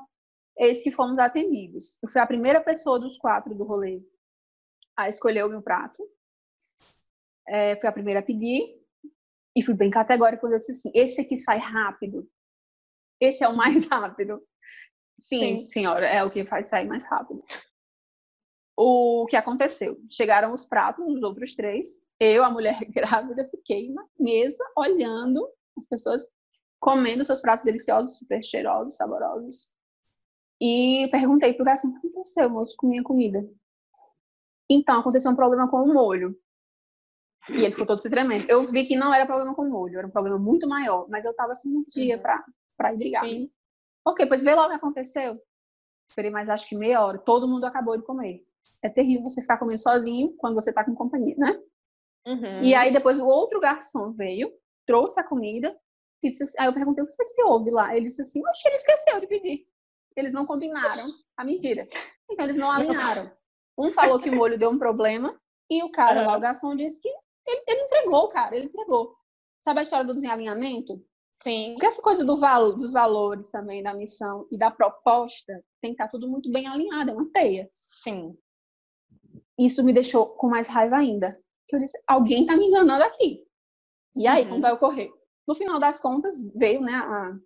[0.57, 1.97] Eis que fomos atendidos.
[2.01, 4.01] Eu fui a primeira pessoa dos quatro do rolê
[4.95, 6.01] a escolher o meu prato.
[7.47, 8.63] É, fui a primeira a pedir
[9.55, 10.45] e fui bem categórica.
[10.45, 12.29] Eu disse assim: esse aqui sai rápido.
[13.19, 14.41] Esse é o mais rápido.
[15.17, 15.67] Sim, Sim.
[15.67, 17.43] senhora, é o que faz sair mais rápido.
[18.77, 19.97] O que aconteceu?
[20.09, 22.01] Chegaram os pratos, os outros três.
[22.19, 26.25] Eu, a mulher grávida, fiquei na mesa olhando as pessoas
[26.79, 29.73] comendo seus pratos deliciosos, super cheirosos, saborosos.
[30.61, 33.47] E perguntei pro garçom: o que aconteceu, moço, com minha comida?
[34.69, 36.35] Então, aconteceu um problema com o molho.
[37.49, 38.49] E ele ficou todo se tremendo.
[38.49, 41.07] Eu vi que não era problema com o molho, era um problema muito maior.
[41.09, 42.21] Mas eu tava assim um dia Uhum.
[42.21, 43.23] pra, pra ir brigar.
[43.23, 43.51] Sim.
[44.07, 45.39] Ok, pois vê logo o que aconteceu.
[46.09, 47.19] Esperei mais acho que meia hora.
[47.19, 48.43] Todo mundo acabou de comer.
[48.81, 51.59] É terrível você ficar comendo sozinho quando você tá com companhia, né?
[52.27, 52.61] Uhum.
[52.63, 54.51] E aí depois o outro garçom veio,
[54.85, 55.75] trouxe a comida
[56.23, 57.95] e disse assim, aí eu perguntei o que foi que houve lá.
[57.95, 59.67] Ele disse assim, oxe, ele esqueceu de pedir.
[60.15, 61.05] Eles não combinaram
[61.37, 61.87] a mentira.
[62.29, 63.31] Então eles não alinharam.
[63.77, 65.37] Um falou que o molho deu um problema
[65.69, 67.09] e o cara lá, o garçom, disse que
[67.45, 69.15] ele, ele entregou, cara, ele entregou.
[69.61, 71.03] Sabe a história do desalinhamento?
[71.43, 71.73] Sim.
[71.73, 76.01] Porque essa coisa do val dos valores também, da missão e da proposta, tem que
[76.01, 77.69] estar tudo muito bem alinhado, é uma teia.
[77.87, 78.37] Sim.
[79.59, 81.37] Isso me deixou com mais raiva ainda.
[81.67, 83.43] Que eu disse, alguém está me enganando aqui.
[84.15, 84.49] E aí, Uhum.
[84.49, 85.11] como vai ocorrer?
[85.47, 87.37] No final das contas, veio né, a,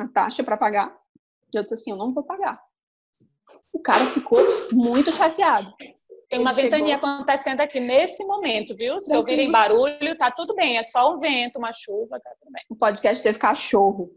[0.00, 0.96] a taxa para pagar.
[1.52, 2.60] E eu disse assim, eu não vou pagar.
[3.72, 4.40] O cara ficou
[4.72, 5.72] muito chateado.
[6.28, 9.00] Tem uma chegou- ventania acontecendo aqui nesse momento, viu?
[9.00, 10.76] Se ouvirem barulho, tá tudo bem.
[10.76, 12.64] É só um vento, uma chuva, tá tudo bem.
[12.68, 14.10] O podcast teve cachorro.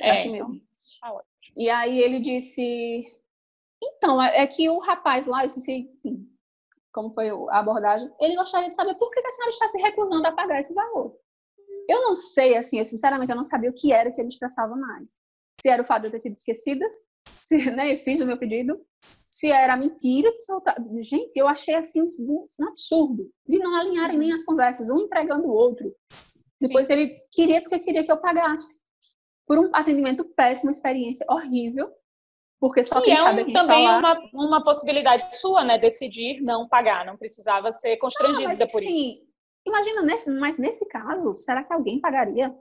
[0.00, 0.60] É, É, assim então, mesmo.
[1.00, 1.22] tá.
[1.56, 3.04] E aí ele disse,
[3.82, 5.90] então, é é que o rapaz lá, eu esqueci
[6.92, 9.78] como foi a abordagem, ele gostaria de saber por que que a senhora está se
[9.80, 11.16] recusando a pagar esse valor.
[11.88, 14.74] Eu não sei, assim, eu, sinceramente, eu não sabia o que era que ele estressava
[14.76, 15.16] mais.
[15.60, 16.84] Se era o fato de eu ter sido esquecida,
[17.42, 18.80] se né, fiz o meu pedido,
[19.30, 20.78] se era mentira que soltava.
[21.00, 25.46] Gente, eu achei assim um um absurdo de não alinharem nem as conversas, um entregando
[25.46, 25.94] o outro.
[26.60, 28.80] Depois ele queria porque queria que eu pagasse.
[29.46, 31.90] Por um atendimento péssimo, experiência horrível,
[32.60, 33.98] porque só Que quem é sabe um- é quem também lá.
[33.98, 35.78] uma, uma possibilidade sua, né?
[35.78, 37.06] Decidir não pagar.
[37.06, 38.90] Não precisava ser Ah, constrangida mas, por isso.
[38.92, 39.22] enfim,
[39.66, 42.54] imagina, nesse, mas nesse caso, será que alguém pagaria?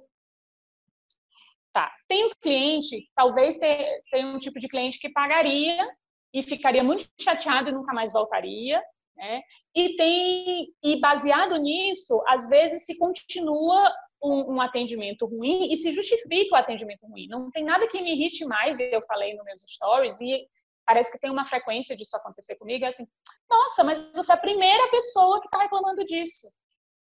[1.78, 1.94] Tá.
[2.08, 5.88] Tem um cliente, talvez te- tenha um tipo de cliente que pagaria
[6.34, 8.82] e ficaria muito chateado e nunca mais voltaria,
[9.16, 9.44] né?
[9.76, 15.92] E tem e baseado nisso, às vezes se continua um, um atendimento ruim e se
[15.92, 17.28] justifica o atendimento ruim.
[17.28, 20.48] Não tem nada que me irrite mais, eu falei nos meus stories e
[20.84, 23.06] parece que tem uma frequência disso acontecer comigo, é assim,
[23.48, 26.52] nossa, mas você é a primeira pessoa que está reclamando disso.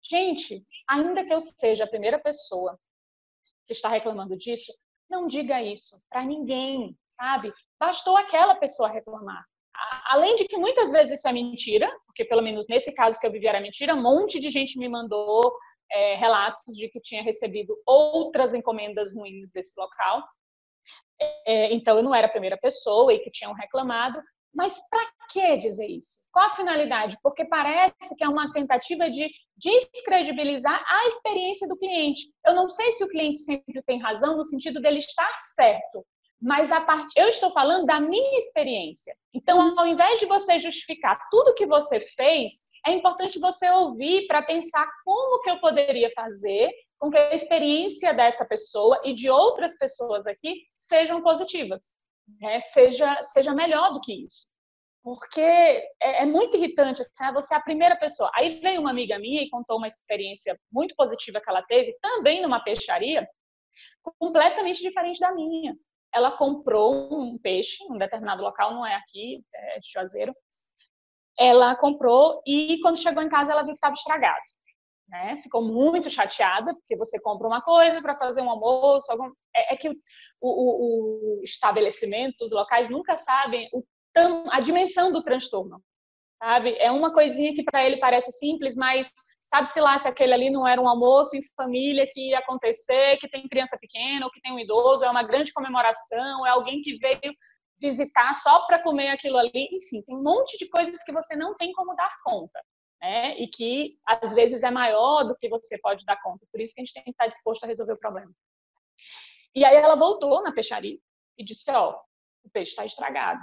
[0.03, 2.79] Gente, ainda que eu seja a primeira pessoa
[3.71, 4.75] que está reclamando disso,
[5.09, 7.55] não diga isso para ninguém, sabe?
[7.79, 9.45] Bastou aquela pessoa reclamar.
[10.07, 13.31] Além de que muitas vezes isso é mentira, porque pelo menos nesse caso que eu
[13.31, 15.41] vivi era mentira, um monte de gente me mandou
[15.93, 20.25] é, relatos de que tinha recebido outras encomendas ruins desse local.
[21.47, 24.21] É, então eu não era a primeira pessoa e que tinham reclamado.
[24.55, 26.29] Mas para que dizer isso?
[26.33, 27.17] Qual a finalidade?
[27.23, 32.23] Porque parece que é uma tentativa de descredibilizar a experiência do cliente.
[32.45, 36.05] Eu não sei se o cliente sempre tem razão no sentido dele estar certo,
[36.41, 37.07] mas a part...
[37.17, 39.15] eu estou falando da minha experiência.
[39.35, 42.53] Então, ao invés de você justificar tudo que você fez,
[42.87, 48.13] é importante você ouvir para pensar como que eu poderia fazer com que a experiência
[48.13, 51.97] dessa pessoa e de outras pessoas aqui sejam positivas,
[52.41, 52.61] né?
[52.61, 54.51] seja, seja melhor do que isso.
[55.03, 55.89] Porque é,
[56.23, 58.31] é muito irritante, assim, ah, você é a primeira pessoa.
[58.35, 62.43] Aí veio uma amiga minha e contou uma experiência muito positiva que ela teve, também
[62.43, 63.27] numa peixaria,
[64.19, 65.75] completamente diferente da minha.
[66.15, 70.35] Ela comprou um peixe, um determinado local, não é aqui, é de Juazeiro.
[71.39, 74.43] Ela comprou e quando chegou em casa ela viu que estava estragado.
[75.11, 75.39] Né?
[75.43, 79.11] Ficou muito chateada, porque você compra uma coisa para fazer um almoço.
[79.11, 79.33] Algum...
[79.55, 79.95] É, é, que o,
[80.41, 83.83] o, o, estabelecimento, os locais nunca sabem o
[84.15, 84.45] tam...
[84.51, 85.83] a dimensão do transtorno.
[86.41, 86.77] Sabe?
[86.79, 90.67] É uma coisinha que para ele parece simples, mas Sabe-se lá se aquele ali não
[90.67, 94.53] era um almoço em família que ia acontecer, que tem criança pequena ou que tem
[94.53, 97.35] um idoso, é uma grande comemoração, é alguém que veio
[97.81, 99.69] visitar só para comer aquilo ali.
[99.73, 102.61] Enfim, tem um monte de coisas que você não tem como dar conta.
[103.01, 103.39] Né?
[103.39, 106.47] E que às vezes é maior do que você pode dar conta.
[106.51, 108.31] Por isso que a gente tem que estar disposto a resolver o problema.
[109.55, 110.99] E aí ela voltou na peixaria
[111.39, 113.41] e disse: Ó, oh, o peixe está estragado.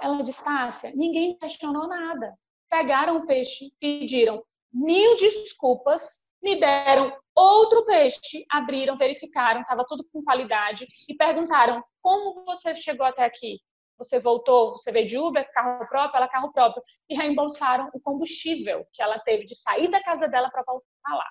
[0.00, 2.34] Ela disse: Tássia, ninguém questionou nada.
[2.70, 10.22] Pegaram o peixe, pediram mil desculpas, me deram outro peixe, abriram, verificaram, estava tudo com
[10.22, 13.60] qualidade e perguntaram: como você chegou até aqui?
[13.98, 18.86] Você voltou, você veio de Uber, carro próprio, ela carro próprio, e reembolsaram o combustível
[18.92, 21.28] que ela teve de sair da casa dela para voltar lá.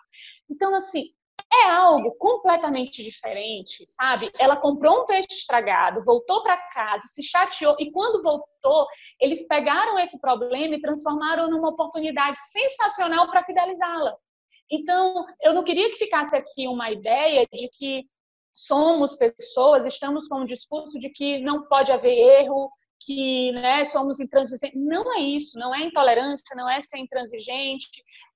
[0.49, 1.13] Então, assim,
[1.52, 4.32] é algo completamente diferente, sabe?
[4.39, 8.88] Ela comprou um peixe estragado, voltou para casa, se chateou e quando voltou,
[9.19, 14.15] eles pegaram esse problema e transformaram numa oportunidade sensacional para fidelizá-la.
[14.71, 18.06] Então, eu não queria que ficasse aqui uma ideia de que
[18.54, 24.20] somos pessoas, estamos com um discurso de que não pode haver erro, que né, somos
[24.20, 24.80] intransigentes.
[24.80, 27.88] Não é isso, não é intolerância, não é ser intransigente.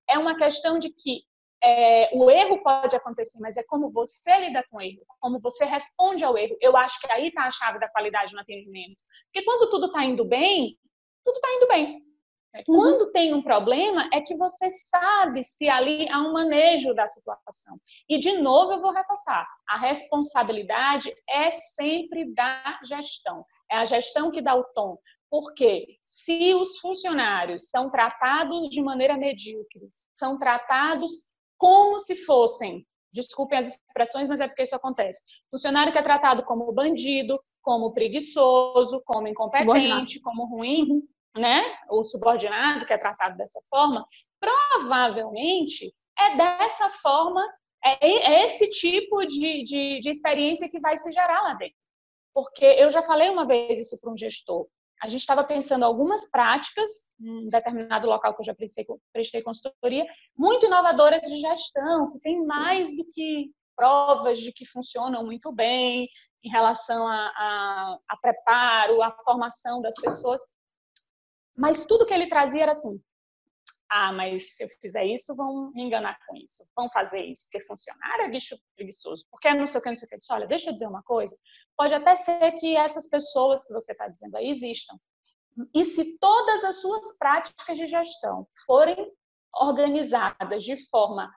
[0.09, 1.21] É uma questão de que
[1.63, 5.65] é, o erro pode acontecer, mas é como você lida com o erro, como você
[5.65, 6.57] responde ao erro.
[6.61, 9.01] Eu acho que aí está a chave da qualidade no atendimento.
[9.25, 10.77] Porque quando tudo está indo bem,
[11.23, 12.06] tudo está indo bem.
[12.55, 12.63] Uhum.
[12.65, 17.79] Quando tem um problema, é que você sabe se ali há um manejo da situação.
[18.09, 23.45] E, de novo, eu vou reforçar: a responsabilidade é sempre da gestão.
[23.69, 24.97] É a gestão que dá o tom.
[25.29, 31.11] Porque se os funcionários são tratados de maneira medíocre, são tratados
[31.57, 35.21] como se fossem, desculpem as expressões, mas é porque isso acontece.
[35.51, 41.03] Funcionário que é tratado como bandido, como preguiçoso, como incompetente, como ruim,
[41.37, 41.63] né?
[41.89, 44.05] O subordinado que é tratado dessa forma,
[44.39, 47.41] provavelmente é dessa forma,
[47.83, 51.75] é, é esse tipo de, de, de experiência que vai se gerar lá dentro.
[52.33, 54.67] Porque eu já falei uma vez isso para um gestor
[55.01, 60.05] a gente estava pensando algumas práticas, em determinado local que eu já prestei, prestei consultoria,
[60.35, 66.09] muito inovadoras de gestão, que tem mais do que provas de que funcionam muito bem
[66.43, 70.41] em relação a, a, a preparo, a formação das pessoas.
[71.57, 73.01] Mas tudo que ele trazia era assim:
[73.89, 77.65] ah, mas se eu fizer isso, vão me enganar com isso, vão fazer isso, porque
[77.65, 80.17] funcionário é bicho preguiçoso, porque não sei o que, não sei o que.
[80.17, 81.37] Disse, olha, deixa eu dizer uma coisa,
[81.75, 84.97] pode até ser que essas pessoas que você está dizendo aí existam.
[85.73, 89.11] E se todas as suas práticas de gestão forem
[89.55, 91.31] organizadas de forma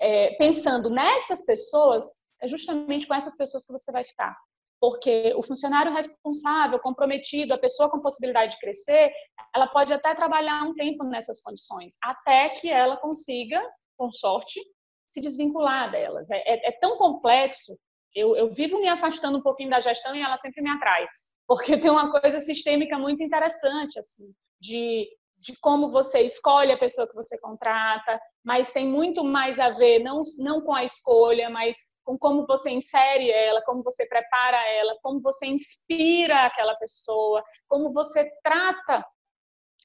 [0.00, 2.04] é, pensando nessas pessoas,
[2.40, 4.36] é justamente com essas pessoas que você vai ficar
[4.80, 9.12] porque o funcionário responsável, comprometido, a pessoa com possibilidade de crescer,
[9.54, 13.60] ela pode até trabalhar um tempo nessas condições, até que ela consiga,
[13.96, 14.60] com sorte,
[15.06, 16.30] se desvincular delas.
[16.30, 17.76] É, é, é tão complexo.
[18.14, 21.06] Eu, eu vivo me afastando um pouquinho da gestão e ela sempre me atrai,
[21.46, 25.08] porque tem uma coisa sistêmica muito interessante, assim, de
[25.40, 30.00] de como você escolhe a pessoa que você contrata, mas tem muito mais a ver
[30.00, 31.76] não, não com a escolha, mas
[32.08, 37.92] com como você insere ela, como você prepara ela, como você inspira aquela pessoa, como
[37.92, 39.04] você trata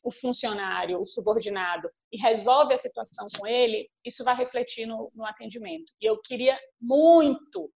[0.01, 5.25] o funcionário, o subordinado, e resolve a situação com ele, isso vai refletir no, no
[5.25, 5.91] atendimento.
[5.99, 7.69] E eu queria muito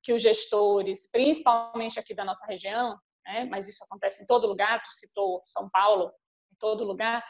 [0.00, 4.80] que os gestores, principalmente aqui da nossa região, né, mas isso acontece em todo lugar,
[4.80, 6.12] tu citou São Paulo,
[6.52, 7.24] em todo lugar,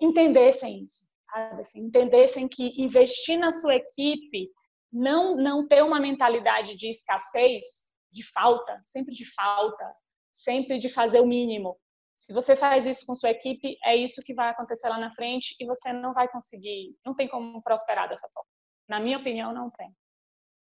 [0.00, 1.60] entendessem isso, sabe?
[1.60, 4.48] Assim, entendessem que investir na sua equipe
[4.92, 7.64] não, não ter uma mentalidade de escassez,
[8.10, 9.94] de falta, sempre de falta,
[10.32, 11.76] sempre de fazer o mínimo.
[12.16, 15.54] Se você faz isso com sua equipe, é isso que vai acontecer lá na frente
[15.60, 18.48] e você não vai conseguir, não tem como prosperar dessa forma.
[18.88, 19.94] Na minha opinião, não tem.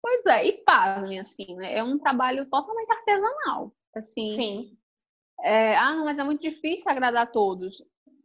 [0.03, 1.77] Pois é, e pasmem, assim, né?
[1.77, 3.73] É um trabalho totalmente artesanal.
[3.94, 4.79] Assim, Sim.
[5.42, 7.85] é, ah, não, mas é muito difícil agradar a todos.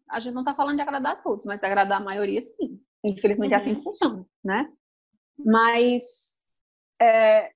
[0.09, 2.79] A gente não está falando de agradar a todos, mas de agradar a maioria, sim.
[3.03, 3.77] Infelizmente, é assim Uhum.
[3.77, 4.71] que funciona, né?
[5.37, 6.41] Mas
[7.01, 7.51] é,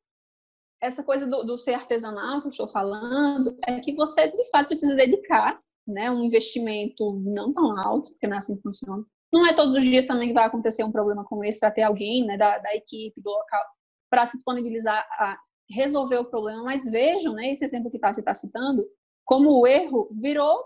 [0.82, 4.68] essa coisa do, do ser artesanal que eu estou falando é que você, de fato,
[4.68, 9.04] precisa dedicar né, um investimento não tão alto, porque não é assim que funciona.
[9.32, 11.84] Não é todos os dias também que vai acontecer um problema como esse para ter
[11.84, 13.64] alguém né, da, da equipe, do local,
[14.10, 15.38] para se disponibilizar a
[15.70, 18.86] resolver o problema, mas vejam, né, esse exemplo que você está citando,
[19.26, 20.64] como o erro virou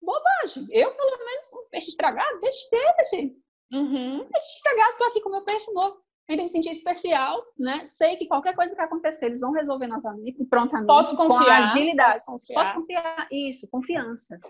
[0.00, 0.66] bobagem.
[0.70, 3.36] Eu, pelo menos, um peixe estragado, besteira, gente.
[3.72, 4.24] Uhum.
[4.28, 6.00] Peixe estragado, tô aqui com meu peixe novo.
[6.28, 7.84] Ainda me senti especial, né?
[7.84, 11.58] Sei que qualquer coisa que acontecer, eles vão resolver novamente, e prontamente, Posso com confiar.
[11.58, 12.14] agilidade.
[12.18, 12.62] Posso confiar.
[12.64, 13.28] Posso confiar.
[13.30, 14.40] Isso, confiança.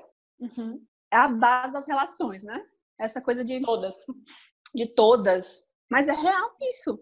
[0.40, 0.82] Uhum.
[1.12, 2.64] É a base das relações, né?
[2.98, 3.94] Essa coisa de Todas.
[4.74, 5.64] de todas.
[5.90, 6.98] Mas é real isso.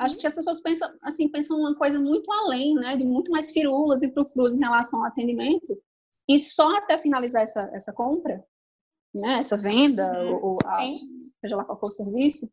[0.00, 0.20] Acho Uhum.
[0.20, 2.96] que as pessoas pensam, assim, pensam uma coisa muito além, né?
[2.96, 5.80] De muito mais firulas e frufrus em relação ao atendimento.
[6.28, 8.44] E só até finalizar essa, essa compra,
[9.14, 9.34] né?
[9.38, 10.34] Essa venda, Uhum.
[10.34, 10.92] ou, ou a,
[11.40, 12.50] seja lá qual for o serviço.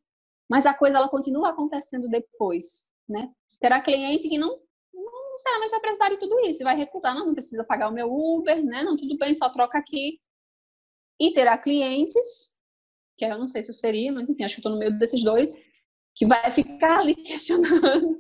[0.50, 3.32] Mas a coisa, ela continua acontecendo depois, né?
[3.60, 4.60] Terá cliente que não,
[4.94, 6.62] não necessariamente vai precisar de tudo isso.
[6.62, 8.84] E vai recusar, não, não precisa pagar o meu Uber, né?
[8.84, 10.20] Não, tudo bem, só troca aqui.
[11.20, 12.56] E terá clientes
[13.18, 14.98] que eu não sei se eu seria, mas enfim, acho que eu estou no meio
[15.00, 15.58] desses dois,
[16.14, 18.18] que vai ficar ali questionando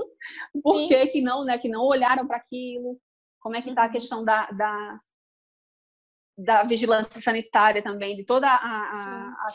[0.63, 2.99] por que, que não, né, que não olharam para aquilo,
[3.39, 3.91] como é que está a Uhum.
[3.91, 4.99] questão da, da,
[6.37, 9.49] da vigilância sanitária também, de toda a, a, a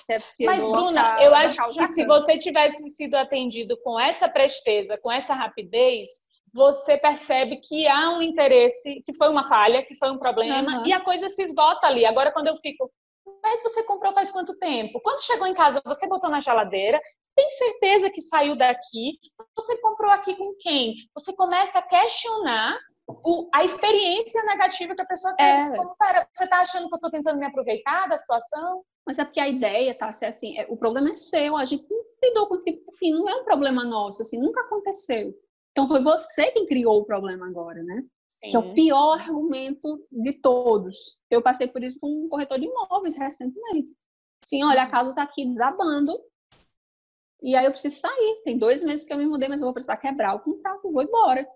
[0.46, 5.34] Mas, Bruna, eu acho que se você tivesse sido atendido com essa presteza, com essa
[5.34, 6.08] rapidez,
[6.52, 10.86] você percebe que há um interesse, que foi uma falha, que foi um problema, Aham.
[10.86, 12.04] e a coisa se esgota ali.
[12.06, 12.90] Agora, quando eu fico,
[13.42, 15.00] mas você comprou faz quanto tempo?
[15.02, 17.00] Quando chegou em casa, você botou na geladeira,
[17.36, 19.18] tem certeza que saiu daqui?
[19.54, 20.94] Você comprou aqui com quem?
[21.14, 22.78] Você começa a questionar
[23.24, 25.50] o- a experiência negativa que a pessoa teve.
[25.74, 25.76] É.
[25.76, 28.82] Como, pera, você está achando que eu estou tentando me aproveitar da situação?
[29.06, 31.64] Mas é porque a ideia, tá, se é assim, é- o problema é seu, a
[31.64, 35.34] gente não lidou com tipo assim, não é um problema nosso, assim, nunca aconteceu.
[35.72, 38.02] Então foi você quem criou o problema agora, né?
[38.42, 41.20] que é o pior argumento de todos.
[41.30, 43.90] Eu passei por isso com um corretor de imóveis recentemente.
[44.42, 46.18] Sim, olha, a casa está aqui desabando
[47.42, 48.40] e aí eu preciso sair.
[48.44, 51.02] Tem dois meses que eu me mudei, mas eu vou precisar quebrar o contrato, vou
[51.02, 51.46] embora.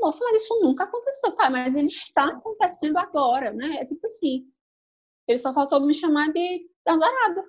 [0.00, 1.50] Nossa, mas isso nunca aconteceu, tá?
[1.50, 3.76] Mas ele está acontecendo agora, né?
[3.76, 4.46] É tipo assim,
[5.28, 7.44] ele só faltou me chamar de azarada.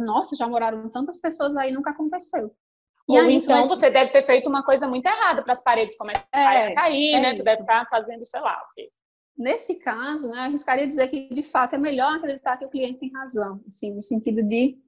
[0.00, 2.54] Nossa, já moraram tantas pessoas aí, nunca aconteceu.
[3.08, 5.96] E Ou aí, então você deve ter feito uma coisa muito errada para as paredes
[5.96, 7.30] começarem É, a cair, é né?
[7.30, 7.44] Tu isso.
[7.44, 8.90] deve estar fazendo, sei lá, o quê.
[9.36, 13.12] Nesse caso, né, arriscaria dizer que, de fato, é melhor acreditar que o cliente tem
[13.12, 14.78] razão, assim, no sentido de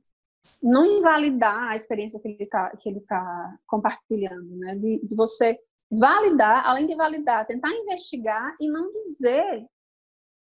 [0.62, 2.70] não invalidar a experiência que ele está
[3.08, 5.58] tá compartilhando, né, de, de você
[5.98, 9.66] validar, além de validar, tentar investigar e não dizer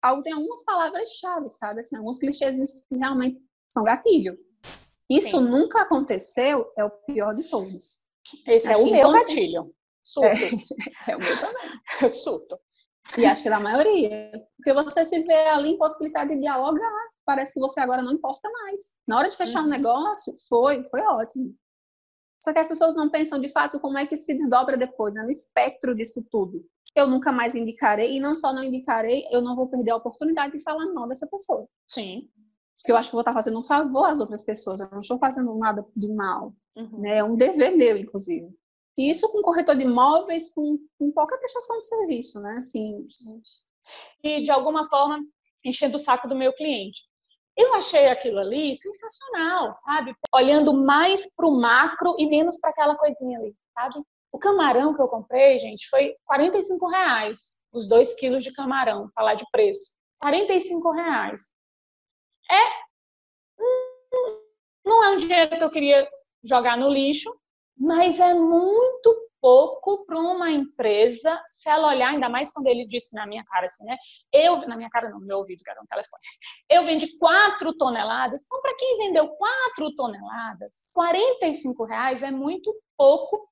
[0.03, 2.57] algo, tem algumas palavras-chave, sabe, assim, alguns clichês
[2.89, 4.39] que realmente são gatilho.
[5.09, 5.45] Isso Sim.
[5.45, 8.01] nunca aconteceu, é o pior de todos.
[8.47, 9.75] Esse Acho é o meu gatilho.
[10.03, 10.31] Surto.
[11.09, 11.81] É o meu também.
[12.11, 12.59] Surto.
[13.19, 14.31] E acho que é da maioria.
[14.57, 16.93] Porque você se vê ali impossibilidade de dialogar.
[17.25, 18.95] Parece que você agora não importa mais.
[19.07, 19.71] Na hora de fechar um Uhum.
[19.71, 21.55] negócio, foi, foi ótimo.
[22.43, 25.23] Só que as pessoas não pensam de fato como é que se desdobra depois, né?
[25.23, 26.65] no espectro disso tudo.
[26.97, 30.57] Eu nunca mais indicarei, e não só não indicarei, eu não vou perder a oportunidade
[30.57, 31.69] de falar mal dessa pessoa.
[31.87, 32.29] Sim.
[32.79, 35.19] Porque eu acho que vou estar fazendo um favor às outras pessoas, eu não estou
[35.19, 36.55] fazendo nada de mal.
[36.77, 37.01] Uhum.
[37.01, 37.19] Né?
[37.19, 38.49] É um dever meu, inclusive.
[38.97, 42.57] E isso com corretor de imóveis, com, com qualquer prestação de serviço, né?
[42.59, 43.07] Assim,
[44.23, 45.25] E, de alguma forma,
[45.65, 47.03] enchendo o saco do meu cliente.
[47.57, 50.15] Eu achei aquilo ali sensacional, sabe?
[50.35, 54.05] Olhando mais para o macro e menos para aquela coisinha ali, sabe?
[54.33, 57.65] O camarão que eu comprei, gente, foi 45 reais.
[57.73, 59.95] Os dois quilos de camarão, falar de preço.
[60.21, 61.43] 45 reais.
[62.51, 63.63] É.
[63.63, 64.41] hum,
[64.85, 66.09] Não é um dinheiro que eu queria
[66.45, 67.31] jogar no lixo,
[67.77, 73.15] mas é muito pouco para uma empresa, se ela olhar, ainda mais quando ele disse
[73.15, 73.97] na minha cara assim, né?
[74.33, 76.23] Eu, na minha cara não, meu ouvido, que era telefone.
[76.69, 78.43] Eu vendi 4 toneladas.
[78.45, 83.49] Então, para quem vendeu 4 toneladas, 45 reais é muito pouco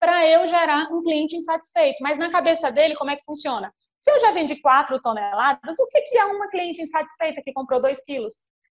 [0.00, 1.98] para eu gerar um cliente insatisfeito.
[2.02, 3.72] Mas na cabeça dele, como é que funciona?
[4.00, 7.80] Se eu já vendi 4 toneladas, o que, que é uma cliente insatisfeita que comprou
[7.80, 8.34] 2 quilos?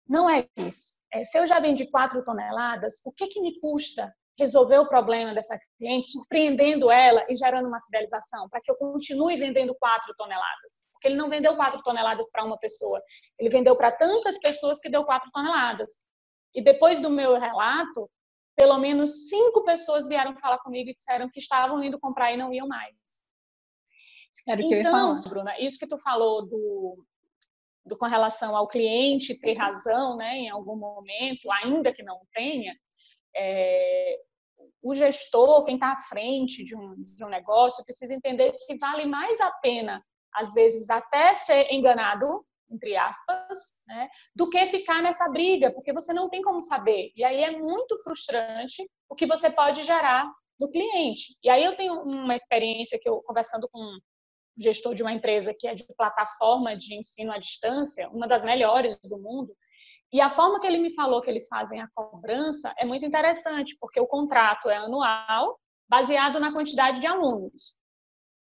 [0.08, 0.98] Não é isso.
[1.14, 5.34] É, se eu já vendi 4 toneladas, o que, que me custa resolver o problema
[5.34, 10.86] dessa cliente, surpreendendo ela e gerando uma fidelização, para que eu continue vendendo 4 toneladas?
[10.92, 13.02] Porque ele não vendeu 4 toneladas para uma pessoa,
[13.40, 16.04] ele vendeu para tantas pessoas que deu 4 toneladas.
[16.54, 18.10] E depois do meu relato,
[18.56, 22.52] pelo menos cinco pessoas vieram falar comigo e disseram que estavam indo comprar e não
[22.52, 22.96] iam mais.
[24.48, 25.30] Era o que eu ia Então, falar.
[25.30, 27.06] Bruna, isso que tu falou do,
[27.86, 32.76] do com relação ao cliente ter razão, né, em algum momento, ainda que não tenha,
[33.38, 34.20] é,
[34.82, 39.06] o gestor, quem está à frente de um, de um negócio, precisa entender que vale
[39.06, 39.98] mais a pena,
[40.34, 46.14] às vezes, até ser enganado, entre aspas, né, do que ficar nessa briga, porque você
[46.14, 47.12] não tem como saber.
[47.16, 50.30] E aí é muito frustrante o que você pode gerar
[50.60, 51.38] no cliente.
[51.44, 54.00] E aí eu tenho uma experiência que eu, conversando com um
[54.58, 58.98] gestor de uma empresa que é de plataforma de ensino à distância, uma das melhores
[59.04, 59.56] do mundo,
[60.12, 63.76] e a forma que ele me falou que eles fazem a cobrança é muito interessante,
[63.80, 67.74] porque o contrato é anual, baseado na quantidade de alunos.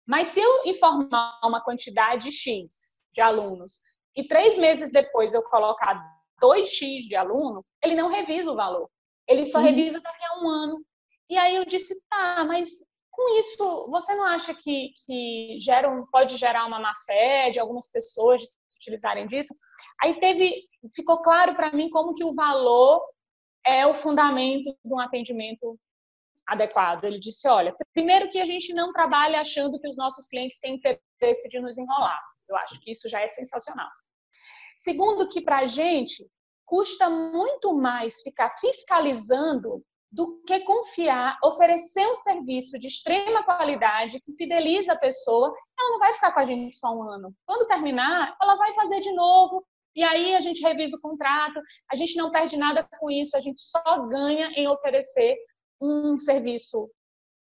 [0.06, 3.82] Mas se eu informar uma quantidade X de alunos
[4.16, 6.00] e três meses depois eu colocar
[6.40, 8.88] 2X de aluno, ele não revisa o valor.
[9.26, 9.64] Ele só Uhum.
[9.64, 10.84] revisa daqui a um ano.
[11.28, 12.68] E aí eu disse, tá, mas
[13.18, 17.58] com isso, você não acha que, que gera um- pode gerar uma má fé de
[17.58, 19.52] algumas pessoas de se utilizarem disso?
[20.00, 23.04] Aí teve, ficou claro para mim como que o valor
[23.66, 25.76] é o fundamento de um atendimento
[26.46, 27.02] adequado.
[27.02, 30.76] Ele disse, olha, primeiro que a gente não trabalha achando que os nossos clientes têm
[30.76, 32.22] interesse de nos enrolar.
[32.48, 33.90] Eu acho que isso já é sensacional.
[34.76, 36.24] Segundo que para a gente
[36.64, 44.32] custa muito mais ficar fiscalizando do que confiar, oferecer um serviço de extrema qualidade que
[44.32, 47.34] fideliza a pessoa, ela não vai ficar com a gente só um ano.
[47.44, 51.96] Quando terminar, ela vai fazer de novo, e aí a gente revisa o contrato, a
[51.96, 55.36] gente não perde nada com isso, a gente só ganha em oferecer
[55.80, 56.90] um serviço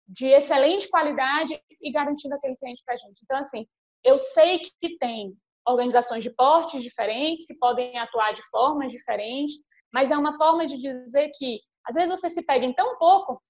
[0.06, 3.20] de excelente qualidade e garantindo aquele cliente para a gente.
[3.24, 3.66] Então, assim,
[4.04, 5.34] eu sei que tem
[5.66, 9.54] organizações de portes diferentes, que podem atuar de formas diferentes,
[9.92, 13.42] mas é uma forma de dizer que às vezes você se pega em tão pouco,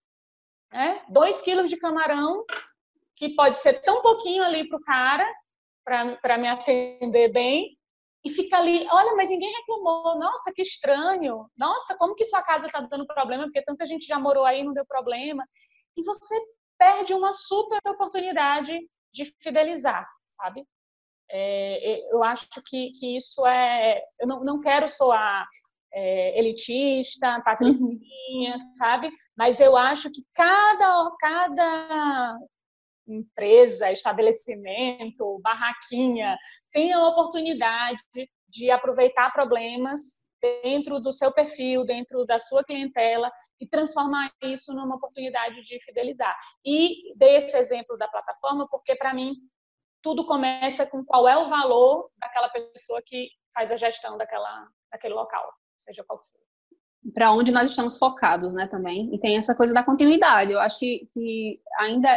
[0.73, 1.05] né?
[1.09, 2.45] Dois quilos de camarão,
[3.17, 5.35] que pode ser tão pouquinho ali para o cara,
[5.85, 7.77] para me atender bem,
[8.25, 12.67] e fica ali, olha, mas ninguém reclamou, nossa, que estranho, nossa, como que sua casa
[12.67, 15.45] está dando problema, porque tanta gente já morou aí e não deu problema.
[15.97, 16.35] E você
[16.79, 18.79] perde uma super oportunidade
[19.13, 20.65] de fidelizar, sabe?
[21.29, 24.01] É, eu acho que, que isso é.
[24.21, 25.49] Eu não, não quero soar
[25.95, 28.77] é, elitista, patricinha, uhum.
[28.77, 29.11] sabe?
[29.37, 32.39] Mas eu acho que cada, cada
[33.07, 36.37] empresa, estabelecimento, barraquinha
[36.73, 38.03] tem a oportunidade
[38.49, 40.23] de aproveitar problemas
[40.63, 43.31] dentro do seu perfil, dentro da sua clientela
[43.61, 46.37] e transformar isso numa oportunidade de fidelizar.
[46.65, 49.35] E dei esse exemplo da plataforma porque para mim
[50.03, 55.15] tudo começa com qual é o valor daquela pessoa que faz a gestão daquela, daquele
[55.15, 55.49] local,
[55.83, 56.41] seja qual for.
[57.13, 59.13] Para onde nós estamos focados, né, também.
[59.15, 60.53] E tem essa coisa da continuidade.
[60.53, 62.09] Eu acho que, que ainda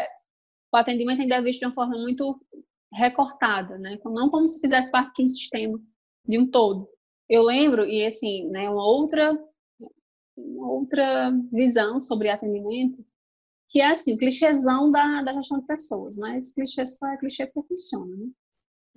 [0.72, 2.40] o atendimento ainda é visto de uma forma muito
[2.94, 3.98] recortada, né?
[4.06, 5.80] Não como se fizesse parte de um sistema,
[6.28, 6.88] de um todo.
[7.30, 9.38] Eu lembro, e assim, né, uma outra,
[10.38, 13.04] uma outra visão sobre atendimento,
[13.70, 17.48] que é assim, o clichêzão da, da gestão de pessoas, mas clichê só é clichê
[17.48, 18.28] porque funciona, né?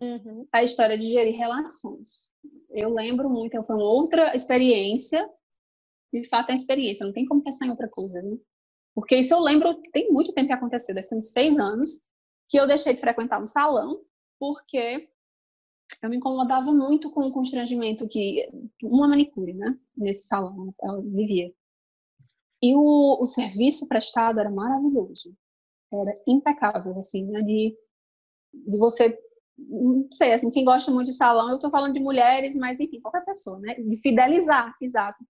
[0.01, 0.46] Uhum.
[0.53, 2.30] A história de gerir relações.
[2.70, 5.28] Eu lembro muito, foi uma outra experiência,
[6.12, 8.36] de fato é experiência, não tem como pensar em outra coisa, né?
[8.94, 12.01] Porque isso eu lembro, tem muito tempo que aconteceu, deve ter uns seis anos,
[12.49, 14.01] que eu deixei de frequentar um salão,
[14.38, 15.09] porque
[16.03, 18.49] eu me incomodava muito com o constrangimento que
[18.82, 21.53] uma manicure, né, nesse salão ela vivia.
[22.62, 25.36] E o, o serviço prestado era maravilhoso,
[25.92, 27.76] era impecável, assim, né, de,
[28.53, 29.16] de você,
[29.59, 33.00] não sei, assim, quem gosta muito de salão, eu estou falando de mulheres, mas enfim,
[33.00, 35.24] qualquer pessoa, né, de fidelizar, exato,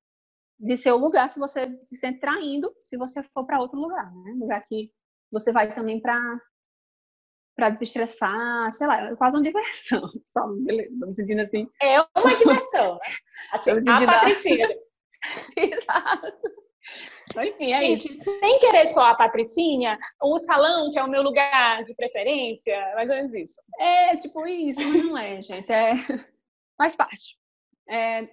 [0.59, 4.13] de ser o lugar que você se sente traindo se você for para outro lugar,
[4.15, 4.93] né, lugar que
[5.31, 6.19] você vai também para
[7.57, 10.63] para desestressar, sei lá, é quase uma diversão, sabe?
[10.63, 11.69] Beleza, tô me sentindo assim.
[11.83, 13.01] É uma diversão, né?
[13.53, 14.69] Assim, a Patricinha.
[15.57, 16.68] Exato.
[17.37, 18.25] Enfim, é Gente, isso.
[18.25, 23.11] Sem querer só a Patricinha, o salão, que é o meu lugar de preferência, mais
[23.11, 23.61] ou menos isso.
[23.79, 25.71] É, tipo isso, mas não é, gente.
[25.71, 25.93] É...
[26.77, 27.37] Faz parte.
[27.89, 28.29] É...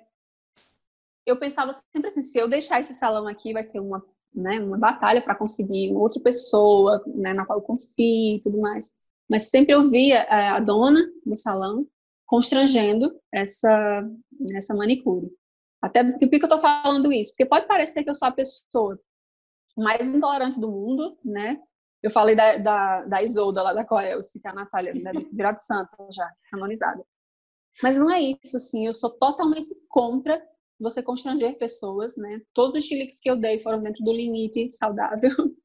[1.25, 4.03] Eu pensava sempre assim, se eu deixar esse salão aqui, vai ser uma,
[4.33, 8.93] né, uma batalha para conseguir outra pessoa, né, na qual eu confio e tudo mais
[9.29, 11.87] mas sempre eu via a dona do salão
[12.25, 14.07] constrangendo essa,
[14.55, 15.29] essa manicure.
[15.85, 17.31] Até porque, por que eu estou falando isso?
[17.31, 18.99] Porque pode parecer que eu sou a pessoa
[19.77, 21.59] mais intolerante do mundo, né?
[22.01, 25.21] Eu falei da, da, da Isolda lá da Coelce, que é a Natália, né, do
[25.31, 27.03] Virado Santo já, canonizada.
[27.83, 30.41] Mas não é isso, assim, eu sou totalmente contra
[30.79, 32.41] você constranger pessoas, né?
[32.53, 35.29] Todos os chiliques que eu dei foram dentro do limite saudável.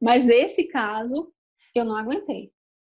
[0.00, 1.32] Mas esse caso,
[1.74, 2.50] eu não aguentei.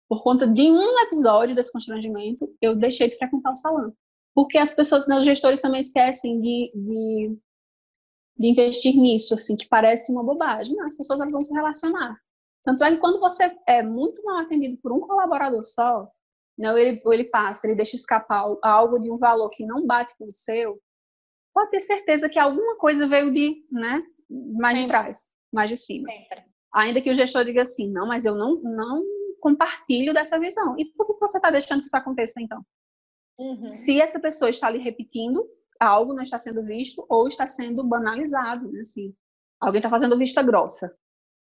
[0.08, 3.94] Por conta de um episódio desse constrangimento, eu deixei de frequentar o salão.
[4.36, 7.38] Porque as pessoas, né, os gestores também esquecem de, de,
[8.38, 10.76] de investir nisso, assim, que parece uma bobagem.
[10.76, 12.20] Não, as pessoas elas vão se relacionar.
[12.62, 16.06] Tanto é que quando você é muito mal atendido por um colaborador só,
[16.58, 19.86] né, ou, ele, ou ele passa, ele deixa escapar algo de um valor que não
[19.86, 20.78] bate com o seu,
[21.54, 24.82] pode ter certeza que alguma coisa veio de, né, mais Sempre.
[24.82, 26.10] de trás, mais de cima.
[26.10, 26.44] Sempre.
[26.74, 29.02] Ainda que o gestor diga assim, não, mas eu não, não
[29.40, 30.74] compartilho dessa visão.
[30.76, 32.62] E por que você está deixando que isso aconteça então?
[33.38, 33.68] Uhum.
[33.68, 35.46] Se essa pessoa está ali repetindo,
[35.80, 38.80] algo não está sendo visto ou está sendo banalizado, né?
[38.80, 39.14] Assim,
[39.60, 40.94] alguém está fazendo vista grossa.